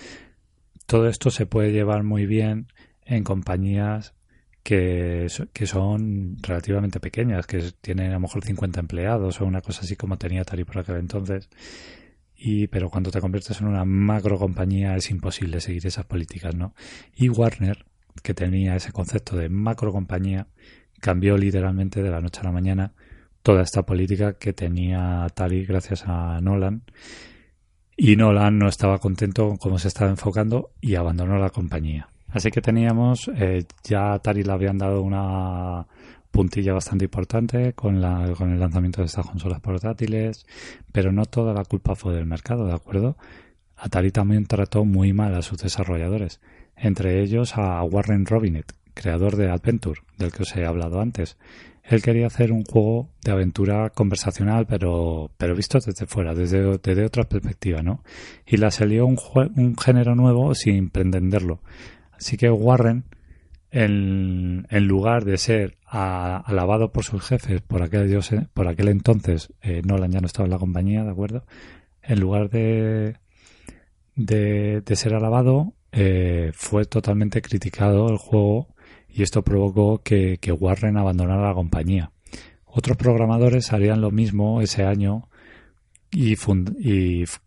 [0.86, 2.68] todo esto se puede llevar muy bien
[3.04, 4.14] en compañías
[4.62, 9.82] que, que, son relativamente pequeñas, que tienen a lo mejor 50 empleados o una cosa
[9.82, 11.50] así como tenía Atari por aquel entonces.
[12.36, 16.74] Y, pero cuando te conviertes en una macro compañía es imposible seguir esas políticas, ¿no?
[17.14, 17.84] Y Warner,
[18.22, 20.48] que tenía ese concepto de macro compañía,
[21.00, 22.92] cambió literalmente de la noche a la mañana
[23.42, 26.82] toda esta política que tenía Atari gracias a Nolan
[27.96, 32.08] y Nolan no estaba contento con cómo se estaba enfocando y abandonó la compañía.
[32.28, 35.86] Así que teníamos, eh, ya Atari le habían dado una
[36.32, 40.44] puntilla bastante importante con, la, con el lanzamiento de estas consolas portátiles,
[40.90, 43.16] pero no toda la culpa fue del mercado, ¿de acuerdo?
[43.76, 46.40] Atari también trató muy mal a sus desarrolladores,
[46.76, 51.36] entre ellos a Warren Robinet, creador de Adventure, del que os he hablado antes,
[51.84, 57.04] él quería hacer un juego de aventura conversacional, pero, pero visto desde fuera, desde, desde
[57.04, 58.02] otra perspectiva, ¿no?
[58.46, 59.18] Y le salió un,
[59.56, 61.60] un género nuevo sin pretenderlo.
[62.12, 63.04] Así que Warren,
[63.70, 68.18] en, lugar de ser alabado por sus jefes por aquel,
[68.54, 71.44] por aquel entonces, eh, Nolan ya no estaba en la compañía, ¿de acuerdo?
[72.02, 73.16] En lugar de,
[74.14, 78.73] de, de ser alabado, eh, fue totalmente criticado el juego
[79.14, 82.10] y esto provocó que, Warren abandonara la compañía.
[82.66, 85.28] Otros programadores harían lo mismo ese año
[86.10, 86.34] y,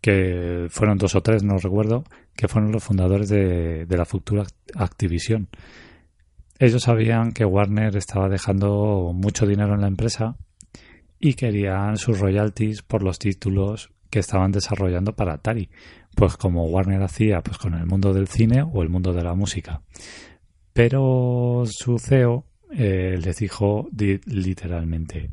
[0.00, 2.04] que fueron dos o tres, no recuerdo,
[2.34, 4.44] que fueron los fundadores de, la futura
[4.76, 5.48] Activision.
[6.58, 10.36] Ellos sabían que Warner estaba dejando mucho dinero en la empresa
[11.20, 15.68] y querían sus royalties por los títulos que estaban desarrollando para Atari,
[16.16, 19.34] pues como Warner hacía pues con el mundo del cine o el mundo de la
[19.34, 19.82] música.
[20.78, 25.28] Pero su CEO eh, les dijo literalmente,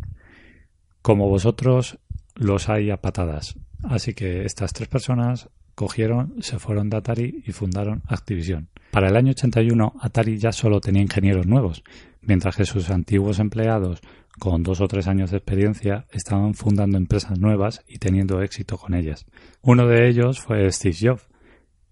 [1.03, 1.99] como vosotros
[2.33, 3.53] los hay a patadas.
[3.83, 8.69] Así que estas tres personas cogieron, se fueron de Atari y fundaron Activision.
[8.89, 11.83] Para el año 81, Atari ya solo tenía ingenieros nuevos,
[12.21, 14.01] mientras que sus antiguos empleados,
[14.39, 18.95] con dos o tres años de experiencia, estaban fundando empresas nuevas y teniendo éxito con
[18.95, 19.27] ellas.
[19.61, 21.27] Uno de ellos fue Steve Jobs,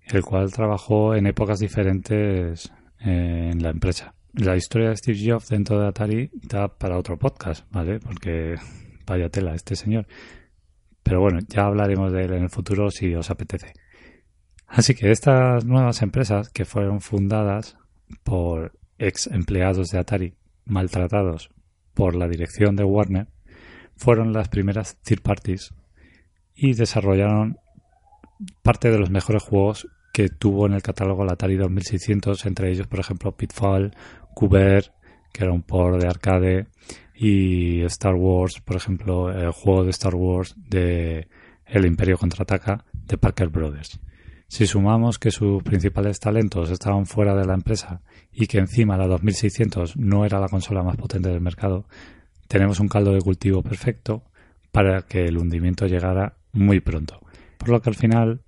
[0.07, 2.73] el cual trabajó en épocas diferentes
[3.05, 4.15] eh, en la empresa.
[4.33, 7.99] La historia de Steve Jobs dentro de Atari da para otro podcast, ¿vale?
[7.99, 8.55] Porque
[9.05, 10.07] vaya tela este señor.
[11.03, 13.73] Pero bueno, ya hablaremos de él en el futuro si os apetece.
[14.67, 17.77] Así que estas nuevas empresas que fueron fundadas
[18.23, 20.33] por ex empleados de Atari
[20.65, 21.49] maltratados
[21.93, 23.27] por la dirección de Warner
[23.95, 25.73] fueron las primeras third parties
[26.55, 27.57] y desarrollaron
[28.61, 32.87] parte de los mejores juegos que tuvo en el catálogo la Atari 2600, entre ellos,
[32.87, 33.91] por ejemplo, Pitfall,
[34.35, 34.93] Cuber,
[35.33, 36.67] que era un port de arcade,
[37.15, 41.27] y Star Wars, por ejemplo, el juego de Star Wars de
[41.65, 43.99] El Imperio contraataca de Parker Brothers.
[44.47, 48.01] Si sumamos que sus principales talentos estaban fuera de la empresa
[48.31, 51.87] y que encima la 2600 no era la consola más potente del mercado,
[52.47, 54.25] tenemos un caldo de cultivo perfecto
[54.71, 57.19] para que el hundimiento llegara muy pronto.
[57.57, 58.41] Por lo que al final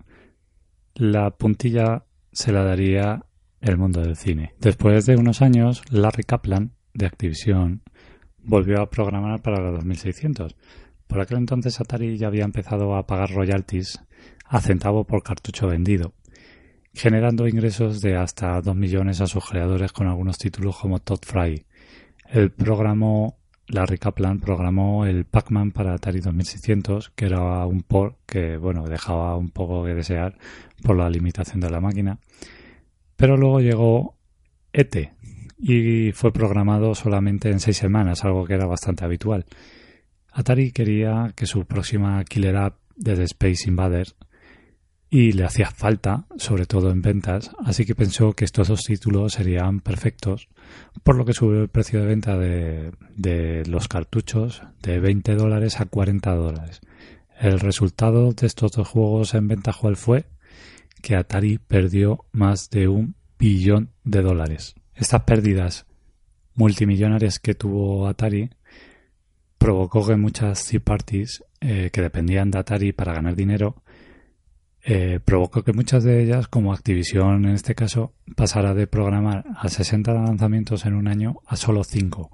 [0.95, 3.25] la puntilla se la daría
[3.61, 4.53] el mundo del cine.
[4.59, 7.81] Después de unos años, Larry Kaplan, de Activision,
[8.43, 10.55] volvió a programar para la 2600.
[11.07, 14.01] Por aquel entonces Atari ya había empezado a pagar royalties
[14.45, 16.13] a centavo por cartucho vendido,
[16.93, 21.65] generando ingresos de hasta 2 millones a sus creadores con algunos títulos como Todd Fry.
[22.29, 23.37] El programó
[23.67, 29.35] Larry Kaplan programó el Pac-Man para Atari 2600, que era un port que, bueno, dejaba
[29.35, 30.37] un poco que desear
[30.83, 32.19] por la limitación de la máquina.
[33.15, 34.17] Pero luego llegó
[34.71, 35.11] ET
[35.57, 39.45] y fue programado solamente en seis semanas, algo que era bastante habitual.
[40.31, 44.15] Atari quería que su próxima killer app de The Space Invaders
[45.15, 49.31] y le hacía falta, sobre todo en ventas, así que pensó que estos dos títulos
[49.31, 50.49] serían perfectos,
[51.03, 55.79] por lo que subió el precio de venta de, de los cartuchos de 20 dólares
[55.79, 56.81] a 40 dólares.
[57.39, 60.25] El resultado de estos dos juegos en venta fue
[61.01, 64.75] que Atari perdió más de un billón de dólares.
[64.95, 65.85] Estas pérdidas
[66.55, 68.49] multimillonarias que tuvo Atari
[69.57, 73.81] provocó que muchas third parties eh, que dependían de Atari para ganar dinero
[74.87, 79.67] eh, provocó que muchas de ellas, como Activision en este caso, pasara de programar a
[79.67, 82.29] 60 lanzamientos en un año a solo 5.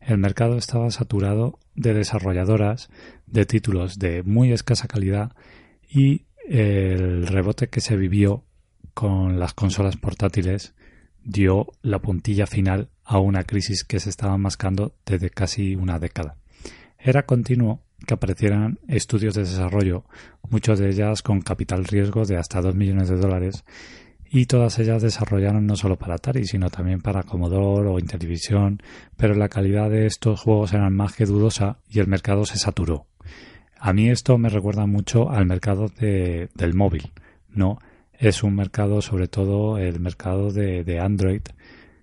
[0.00, 2.90] El mercado estaba saturado de desarrolladoras
[3.26, 5.32] de títulos de muy escasa calidad
[5.88, 8.44] y el rebote que se vivió
[8.92, 10.74] con las consolas portátiles
[11.24, 16.36] dio la puntilla final a una crisis que se estaba mascando desde casi una década.
[16.98, 20.04] Era continuo que aparecieran estudios de desarrollo,
[20.50, 23.64] muchos de ellas con capital riesgo de hasta 2 millones de dólares,
[24.28, 28.82] y todas ellas desarrollaron no solo para Atari, sino también para Commodore o Intellivision,
[29.16, 33.06] pero la calidad de estos juegos era más que dudosa y el mercado se saturó.
[33.78, 37.12] A mí esto me recuerda mucho al mercado de, del móvil,
[37.50, 37.78] ¿no?
[38.18, 41.42] Es un mercado, sobre todo el mercado de, de Android,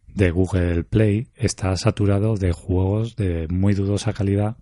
[0.07, 4.57] de Google Play, está saturado de juegos de muy dudosa calidad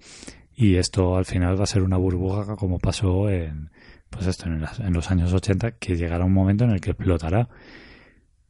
[0.55, 3.71] y esto al final va a ser una burbuja como pasó en
[4.09, 7.49] pues esto en, los años 80 que llegará un momento en el que explotará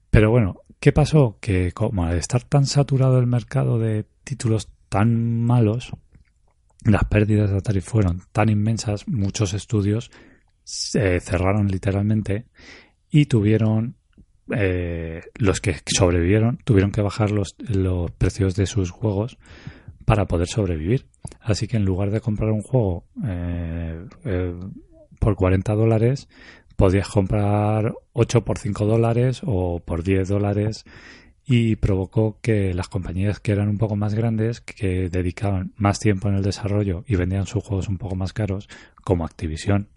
[0.10, 5.44] pero bueno qué pasó que como al estar tan saturado el mercado de títulos tan
[5.44, 5.92] malos
[6.84, 10.12] las pérdidas de Atari fueron tan inmensas muchos estudios
[10.64, 12.46] se cerraron literalmente
[13.10, 13.96] y tuvieron
[14.54, 19.38] eh, los que sobrevivieron tuvieron que bajar los, los precios de sus juegos
[20.06, 21.06] para poder sobrevivir.
[21.40, 24.54] Así que en lugar de comprar un juego eh, eh,
[25.20, 26.28] por 40 dólares,
[26.76, 30.86] podías comprar 8 por 5 dólares o por 10 dólares.
[31.44, 36.30] Y provocó que las compañías que eran un poco más grandes, que dedicaban más tiempo
[36.30, 38.70] en el desarrollo y vendían sus juegos un poco más caros,
[39.04, 39.90] como Activision,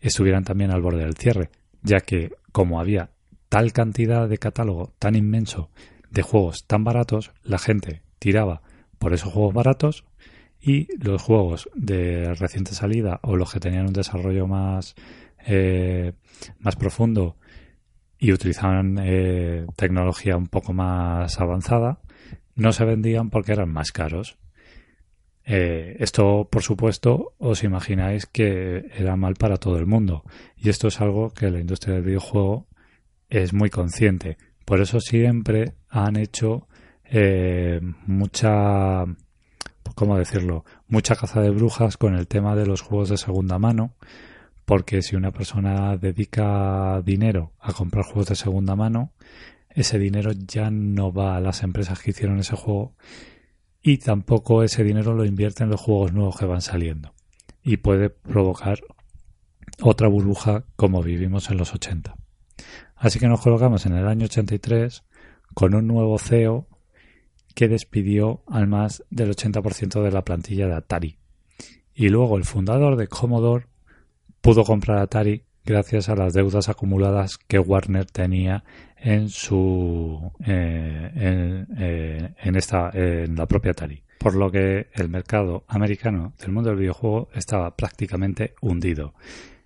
[0.00, 1.50] estuvieran también al borde del cierre,
[1.82, 3.10] ya que como había
[3.48, 5.70] tal cantidad de catálogo tan inmenso
[6.10, 8.62] de juegos tan baratos, la gente tiraba
[8.98, 10.04] por esos juegos baratos
[10.60, 14.94] y los juegos de reciente salida o los que tenían un desarrollo más,
[15.46, 16.12] eh,
[16.58, 17.36] más profundo
[18.18, 22.00] y utilizaban eh, tecnología un poco más avanzada,
[22.54, 24.36] no se vendían porque eran más caros.
[25.44, 30.22] Eh, esto, por supuesto, os imagináis que era mal para todo el mundo.
[30.56, 32.68] Y esto es algo que la industria del videojuego
[33.30, 34.36] es muy consciente.
[34.64, 36.68] Por eso siempre han hecho
[37.04, 39.04] eh, mucha,
[39.94, 40.64] ¿cómo decirlo?
[40.88, 43.94] Mucha caza de brujas con el tema de los juegos de segunda mano,
[44.64, 49.12] porque si una persona dedica dinero a comprar juegos de segunda mano,
[49.70, 52.94] ese dinero ya no va a las empresas que hicieron ese juego
[53.82, 57.14] y tampoco ese dinero lo invierte en los juegos nuevos que van saliendo
[57.62, 58.80] y puede provocar
[59.80, 62.16] otra burbuja como vivimos en los 80.
[62.96, 65.04] Así que nos colocamos en el año 83
[65.54, 66.66] con un nuevo CEO
[67.54, 71.18] que despidió al más del 80% de la plantilla de Atari.
[71.94, 73.66] Y luego el fundador de Commodore
[74.40, 78.64] pudo comprar Atari gracias a las deudas acumuladas que Warner tenía
[78.96, 85.64] en su eh, eh, en, esta en la propia Atari por lo que el mercado
[85.66, 89.14] americano del mundo del videojuego estaba prácticamente hundido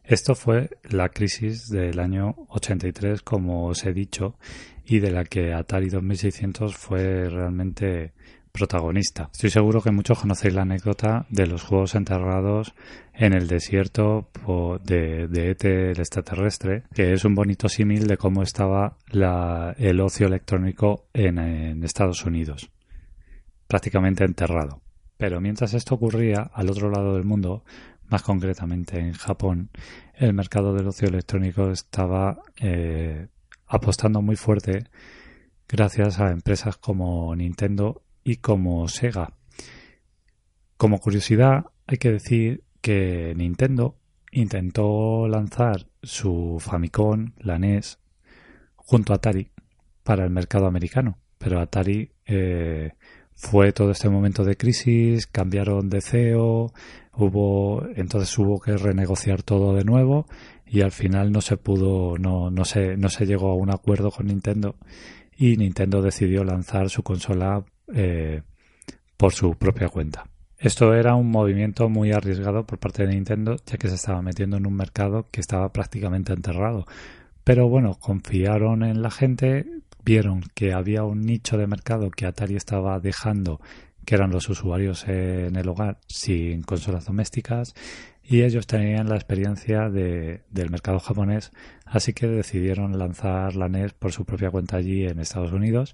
[0.05, 4.36] esto fue la crisis del año 83 como os he dicho
[4.84, 8.12] y de la que Atari 2600 fue realmente
[8.52, 9.30] protagonista.
[9.32, 12.74] Estoy seguro que muchos conocéis la anécdota de los juegos enterrados
[13.12, 14.28] en el desierto
[14.84, 20.26] de, de ET el extraterrestre, que es un bonito símil de cómo estaba el ocio
[20.26, 22.70] electrónico en, en Estados Unidos,
[23.66, 24.82] prácticamente enterrado.
[25.16, 27.64] Pero mientras esto ocurría al otro lado del mundo,
[28.14, 29.70] más concretamente en Japón,
[30.14, 33.26] el mercado del ocio electrónico estaba eh,
[33.66, 34.84] apostando muy fuerte
[35.68, 39.34] gracias a empresas como Nintendo y como Sega.
[40.76, 43.96] Como curiosidad, hay que decir que Nintendo
[44.30, 47.98] intentó lanzar su Famicom, la NES,
[48.76, 49.50] junto a Atari
[50.04, 52.92] para el mercado americano, pero Atari eh,
[53.34, 56.72] fue todo este momento de crisis, cambiaron de CEO,
[57.16, 60.26] hubo entonces hubo que renegociar todo de nuevo
[60.66, 64.10] y al final no se pudo, no, no se, no se llegó a un acuerdo
[64.10, 64.76] con Nintendo
[65.36, 68.42] y Nintendo decidió lanzar su consola eh,
[69.16, 70.26] por su propia cuenta.
[70.58, 74.56] Esto era un movimiento muy arriesgado por parte de Nintendo, ya que se estaba metiendo
[74.56, 76.86] en un mercado que estaba prácticamente enterrado.
[77.42, 79.66] Pero bueno, confiaron en la gente,
[80.04, 83.60] vieron que había un nicho de mercado que Atari estaba dejando,
[84.05, 87.74] que eran los usuarios en el hogar sin consolas domésticas,
[88.26, 91.52] y ellos tenían la experiencia de, del mercado japonés,
[91.84, 95.92] así que decidieron lanzar la NES por su propia cuenta allí en Estados Unidos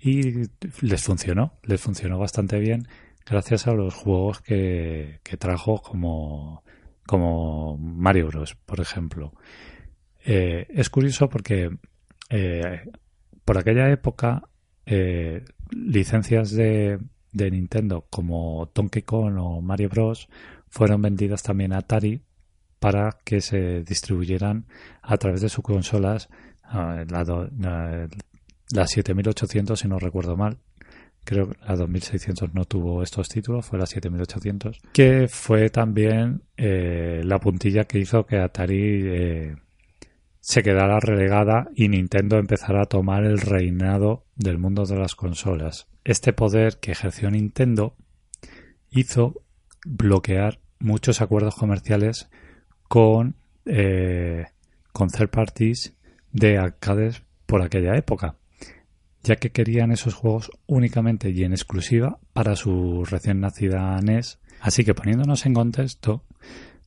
[0.00, 0.48] y
[0.80, 2.86] les funcionó, les funcionó bastante bien
[3.26, 6.62] gracias a los juegos que, que trajo como,
[7.06, 9.32] como Mario Bros, por ejemplo.
[10.24, 11.68] Eh, es curioso porque
[12.30, 12.80] eh,
[13.44, 14.48] por aquella época
[14.86, 16.98] eh, licencias de,
[17.32, 20.28] de Nintendo como Donkey Kong o Mario Bros
[20.68, 22.22] fueron vendidas también a Atari
[22.78, 24.66] para que se distribuyeran
[25.02, 26.28] a través de sus consolas
[26.72, 28.08] uh, la,
[28.72, 30.58] la, 7800 si no recuerdo mal.
[31.24, 37.22] Creo que la 2600 no tuvo estos títulos, fue la 7800, que fue también eh,
[37.24, 39.56] la puntilla que hizo que Atari eh,
[40.42, 45.86] se quedara relegada y Nintendo empezara a tomar el reinado del mundo de las consolas.
[46.02, 47.94] Este poder que ejerció Nintendo
[48.90, 49.44] hizo
[49.86, 52.28] bloquear muchos acuerdos comerciales
[52.88, 53.36] con,
[53.66, 54.46] eh,
[54.92, 55.94] con third parties
[56.32, 58.34] de arcades por aquella época,
[59.22, 64.40] ya que querían esos juegos únicamente y en exclusiva para su recién nacida NES.
[64.60, 66.24] Así que poniéndonos en contexto,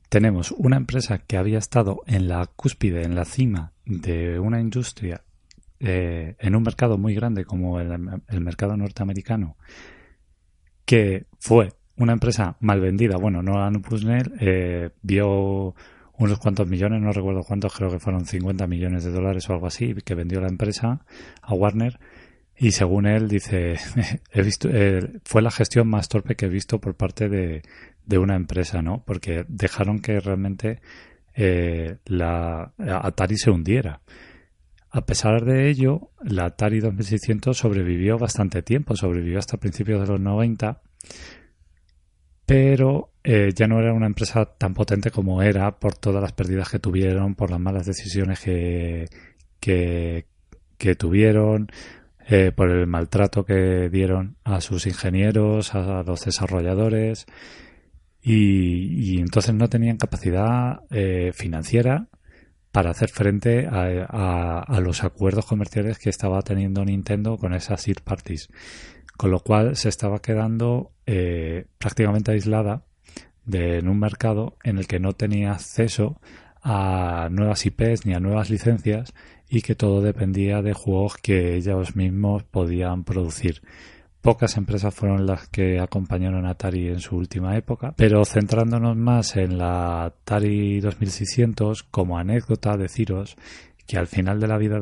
[0.09, 5.21] tenemos una empresa que había estado en la cúspide, en la cima de una industria
[5.79, 9.57] eh, en un mercado muy grande como el, mercado norteamericano,
[10.85, 13.17] que fue una empresa mal vendida.
[13.17, 15.75] Bueno, no a Nupusnel, eh, vio
[16.17, 19.67] unos cuantos millones, no recuerdo cuántos, creo que fueron 50 millones de dólares o algo
[19.67, 21.05] así, que vendió la empresa
[21.41, 21.99] a Warner.
[22.57, 23.75] Y según él, dice,
[24.33, 27.61] eh, fue la gestión más torpe que he visto por parte de,
[28.17, 29.03] una empresa, ¿no?
[29.05, 30.79] Porque dejaron que realmente
[31.33, 34.01] eh, la Atari se hundiera.
[34.89, 40.21] A pesar de ello, la Atari 2600 sobrevivió bastante tiempo, sobrevivió hasta principios de los
[40.21, 40.81] 90,
[42.45, 46.69] pero eh, ya no era una empresa tan potente como era por todas las pérdidas
[46.69, 49.09] que tuvieron, por las malas decisiones que,
[49.59, 51.67] que tuvieron,
[52.27, 57.27] eh, por el maltrato que dieron a sus ingenieros, a los desarrolladores
[58.27, 62.07] y, entonces no tenían capacidad eh, financiera
[62.71, 68.49] para hacer frente a, los acuerdos comerciales que estaba teniendo Nintendo con esas third parties,
[69.15, 72.83] con lo cual se estaba quedando eh, prácticamente aislada
[73.45, 76.19] de, en un mercado en el que no tenía acceso
[76.67, 79.13] a nuevas IPs ni a nuevas licencias
[79.47, 83.61] y que todo dependía de juegos que ellos mismos podían producir.
[84.21, 89.37] Pocas empresas fueron las que acompañaron a Atari en su última época, pero centrándonos más
[89.37, 93.35] en la Atari 2600 como anécdota deciros
[93.85, 94.79] que al final de la vida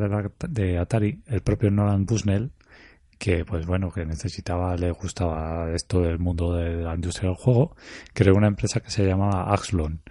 [0.48, 2.52] de, Atari el propio Nolan Bushnell
[3.20, 7.76] que pues bueno que necesitaba le gustaba esto del mundo de la industria del juego
[8.14, 10.02] creó una empresa que se llamaba Axlon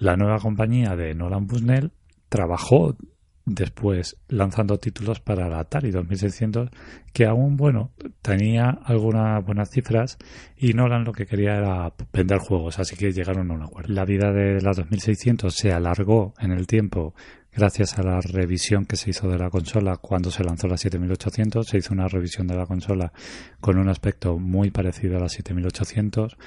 [0.00, 1.92] la nueva compañía de Nolan Bushnell
[2.30, 2.96] trabajó
[3.44, 6.70] después lanzando títulos para la Atari 2600
[7.12, 7.90] que aún bueno
[8.22, 10.16] tenía algunas buenas cifras
[10.56, 13.92] y Nolan lo que quería era vender juegos así que llegaron a un acuerdo.
[13.92, 17.14] La vida de la 2600 se alargó en el tiempo
[17.52, 19.98] gracias a la revisión que se hizo de la consola.
[19.98, 23.12] Cuando se lanzó la 7800 se hizo una revisión de la consola
[23.60, 26.38] con un aspecto muy parecido a la 7800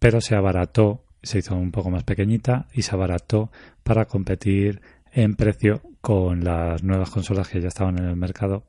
[0.00, 3.50] pero se abarató se hizo un poco más pequeñita y se abarató
[3.82, 4.80] para competir
[5.12, 8.64] en precio con las nuevas consolas que ya estaban en el mercado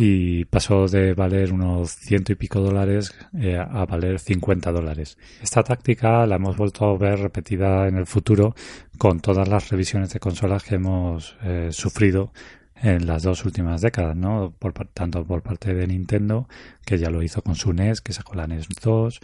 [0.00, 5.18] y pasó de valer unos ciento y pico dólares eh, a valer 50 dólares.
[5.42, 8.54] Esta táctica la hemos vuelto a ver repetida en el futuro
[8.96, 12.32] con todas las revisiones de consolas que hemos eh, sufrido
[12.76, 14.54] en las dos últimas décadas, ¿no?
[14.56, 16.48] Por, tanto por parte de Nintendo,
[16.86, 19.20] que ya lo hizo con su NES, que sacó la NES 2,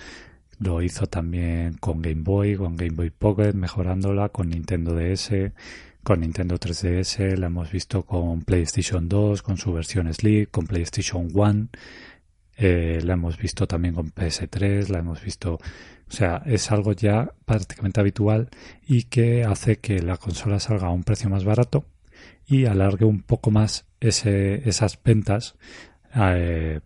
[0.59, 5.53] lo hizo también con Game Boy, con Game Boy Pocket, mejorándola, con Nintendo DS,
[6.03, 11.29] con Nintendo 3DS, la hemos visto con PlayStation 2, con su versión Slim, con PlayStation
[11.33, 11.69] 1,
[12.57, 17.33] eh, la hemos visto también con PS3, la hemos visto, o sea, es algo ya
[17.45, 18.51] prácticamente habitual
[18.87, 21.85] y que hace que la consola salga a un precio más barato
[22.47, 25.57] y alargue un poco más esas ventas
[26.15, 26.81] eh,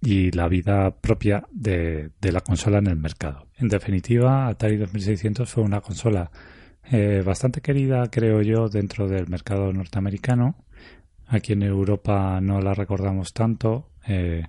[0.00, 3.48] y la vida propia de, de la consola en el mercado.
[3.56, 6.30] En definitiva, Atari 2600 fue una consola
[6.90, 10.56] eh, bastante querida, creo yo, dentro del mercado norteamericano.
[11.26, 14.46] Aquí en Europa no la recordamos tanto, eh,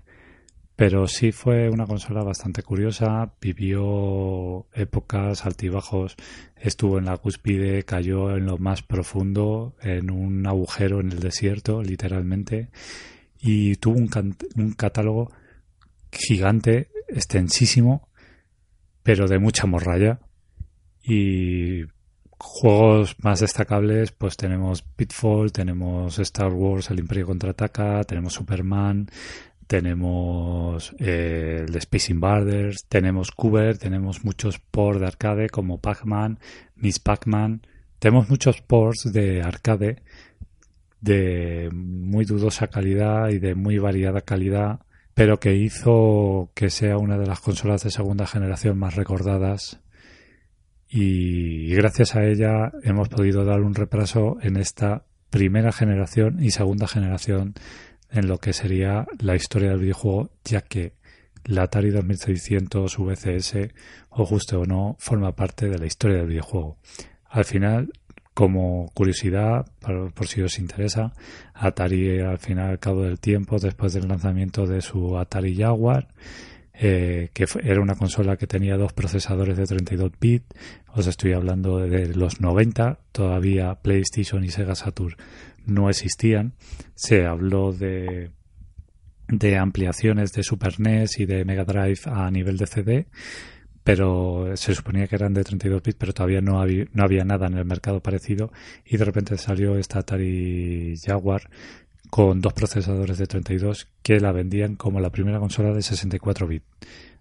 [0.76, 3.34] pero sí fue una consola bastante curiosa.
[3.42, 6.16] Vivió épocas altibajos,
[6.56, 11.84] estuvo en la cúspide, cayó en lo más profundo, en un agujero en el desierto,
[11.84, 12.70] literalmente,
[13.42, 15.32] y tuvo un, un catálogo
[16.12, 18.10] gigante, extensísimo,
[19.04, 20.20] pero de mucha morralla.
[21.02, 21.84] Y
[22.38, 29.10] juegos más destacables, pues tenemos Pitfall, tenemos Star Wars, El Imperio Contraataca, tenemos Superman,
[29.68, 36.40] tenemos eh, el Space Invaders, tenemos Cuber, tenemos muchos ports de arcade como Pac-Man,
[36.76, 37.62] Miss Pac-Man,
[38.00, 40.02] tenemos muchos ports de arcade
[41.02, 44.80] de muy dudosa calidad y de muy variada calidad,
[45.20, 49.82] pero que hizo que sea una de las consolas de segunda generación más recordadas
[50.88, 56.88] y gracias a ella hemos podido dar un repaso en esta primera generación y segunda
[56.88, 57.54] generación
[58.10, 60.94] en lo que sería la historia del videojuego, ya que
[61.44, 63.56] la Atari 2600 VCS,
[64.12, 66.78] o justo o no, forma parte de la historia del videojuego.
[67.26, 67.92] Al final,
[68.40, 71.12] como curiosidad, por, si os interesa,
[71.54, 76.08] Atari al final, al cabo del tiempo, después del lanzamiento de su Atari Jaguar,
[76.74, 80.46] eh, que era una consola que tenía dos procesadores de 32 bits.
[80.96, 85.18] Os estoy hablando de los 90, todavía PlayStation y Sega Saturn
[85.66, 86.54] no existían.
[86.96, 88.32] Se habló de,
[89.28, 93.08] de ampliaciones de Super NES y de Mega Drive a nivel de CD,
[93.92, 97.48] pero se suponía que eran de 32 bits, pero todavía no había, no había nada
[97.48, 98.52] en el mercado parecido
[98.86, 101.50] y de repente salió esta Atari Jaguar
[102.12, 106.68] con dos procesadores de 32 que la vendían como la primera consola de 64 bits.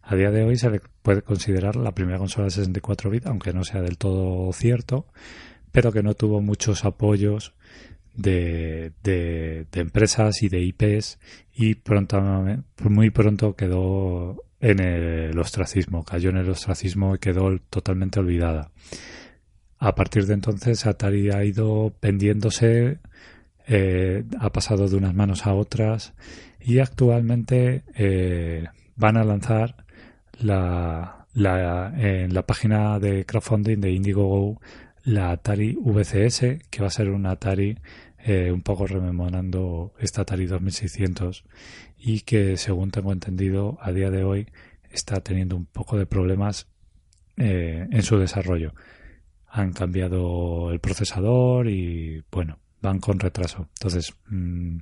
[0.02, 3.54] A día de hoy se le puede considerar la primera consola de 64 bits, aunque
[3.54, 5.06] no sea del todo cierto,
[5.72, 7.54] pero que no tuvo muchos apoyos
[8.14, 11.18] de, de, empresas y de IPs
[11.54, 12.20] y pronto,
[12.82, 18.70] muy pronto quedó en el ostracismo, cayó en el ostracismo y quedó totalmente olvidada.
[19.78, 22.98] A partir de entonces Atari ha ido vendiéndose
[23.70, 26.14] eh, ha pasado de unas manos a otras
[26.58, 28.64] y actualmente eh,
[28.96, 29.84] van a lanzar
[30.40, 34.58] la, la, en la página de crowdfunding de Indiegogo
[35.04, 36.40] la Atari VCS,
[36.70, 37.78] que va a ser una Atari
[38.24, 41.44] eh, un poco rememorando esta Atari 2600
[41.98, 44.46] y que según tengo entendido a día de hoy
[44.90, 46.66] está teniendo un poco de problemas
[47.36, 48.74] en su desarrollo.
[49.48, 53.68] Han cambiado el procesador y bueno, van con retraso.
[53.74, 54.78] Entonces, mm,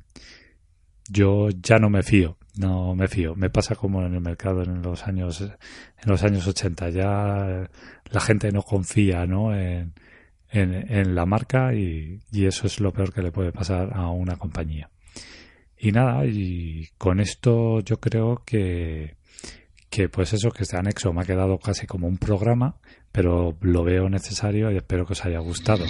[1.08, 3.34] yo ya no me fío, no me fío.
[3.36, 6.90] Me pasa como en el mercado en los años, en los años 80.
[6.90, 7.70] Ya
[8.10, 9.54] la gente no confía, ¿no?
[9.54, 9.92] En,
[10.50, 14.36] en, la marca y, y, eso es lo peor que le puede pasar a una
[14.36, 14.90] compañía.
[15.78, 19.16] Y nada, y con esto yo creo que,
[19.90, 22.76] que pues eso, que este anexo me ha quedado casi como un programa,
[23.12, 25.84] pero lo veo necesario y espero que os haya gustado.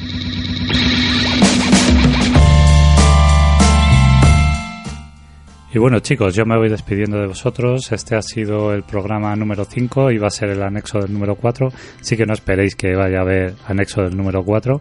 [5.76, 7.92] Y bueno chicos, yo me voy despidiendo de vosotros.
[7.92, 11.34] Este ha sido el programa número 5 y va a ser el anexo del número
[11.34, 11.68] 4.
[12.00, 14.80] Así que no esperéis que vaya a haber anexo del número 4.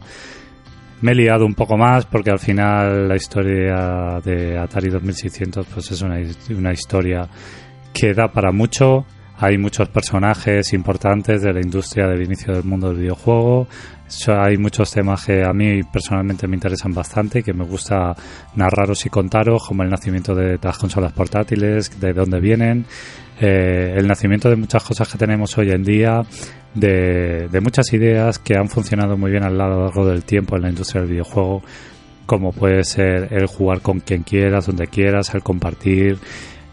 [1.05, 5.91] Me he liado un poco más porque al final la historia de Atari 2600 pues
[5.91, 7.29] es una, historia
[7.93, 9.05] que da para mucho.
[9.37, 13.67] Hay muchos personajes importantes de la industria del inicio del mundo del videojuego.
[14.29, 18.15] Hay muchos temas que a mí personalmente me interesan bastante que me gusta
[18.55, 22.83] narraros y contaros, como el nacimiento de las consolas portátiles, de dónde vienen,
[23.39, 26.23] eh, el nacimiento de muchas cosas que tenemos hoy en día,
[26.75, 30.69] de, muchas ideas que han funcionado muy bien a lo largo del tiempo en la
[30.69, 31.63] industria del videojuego,
[32.25, 36.17] como puede ser el jugar con quien quieras, donde quieras, el compartir.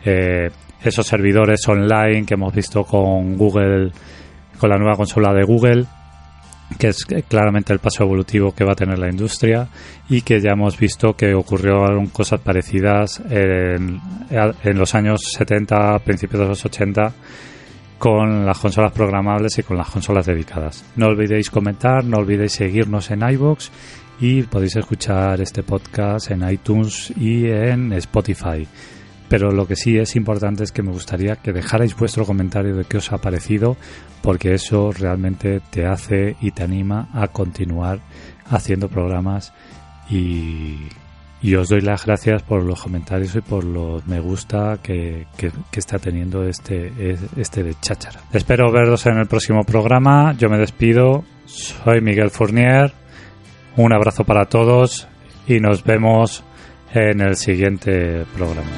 [0.04, 0.50] Eh,
[0.82, 3.92] esos servidores online que hemos visto con Google,
[4.58, 5.84] con la nueva consola de Google,
[6.76, 9.68] que es claramente el paso evolutivo que va a tener la industria
[10.08, 14.00] y que ya hemos visto que ocurrieron cosas parecidas en
[14.74, 17.12] los años 70, principios de los 80
[18.02, 20.84] con las consolas programables y con las consolas dedicadas.
[20.96, 23.70] No olvidéis comentar, no olvidéis seguirnos en iBox
[24.18, 28.66] y podéis escuchar este podcast en iTunes y en Spotify
[29.28, 32.84] pero lo que sí es importante es que me gustaría que dejarais vuestro comentario de
[32.84, 33.78] qué os ha parecido,
[34.20, 38.00] porque eso realmente te hace y te anima a continuar
[38.50, 39.54] haciendo programas
[40.10, 40.80] y,
[41.56, 45.98] os doy las gracias por los comentarios y por los me gusta que, que, está
[45.98, 46.92] teniendo este,
[47.36, 48.20] este de cháchara.
[48.32, 50.34] Espero veros en el próximo programa.
[50.38, 51.24] Yo me despido.
[51.46, 52.92] Soy Miguel Fournier.
[53.76, 55.08] Un abrazo para todos
[55.48, 56.44] y nos vemos
[56.94, 58.70] en el siguiente programa.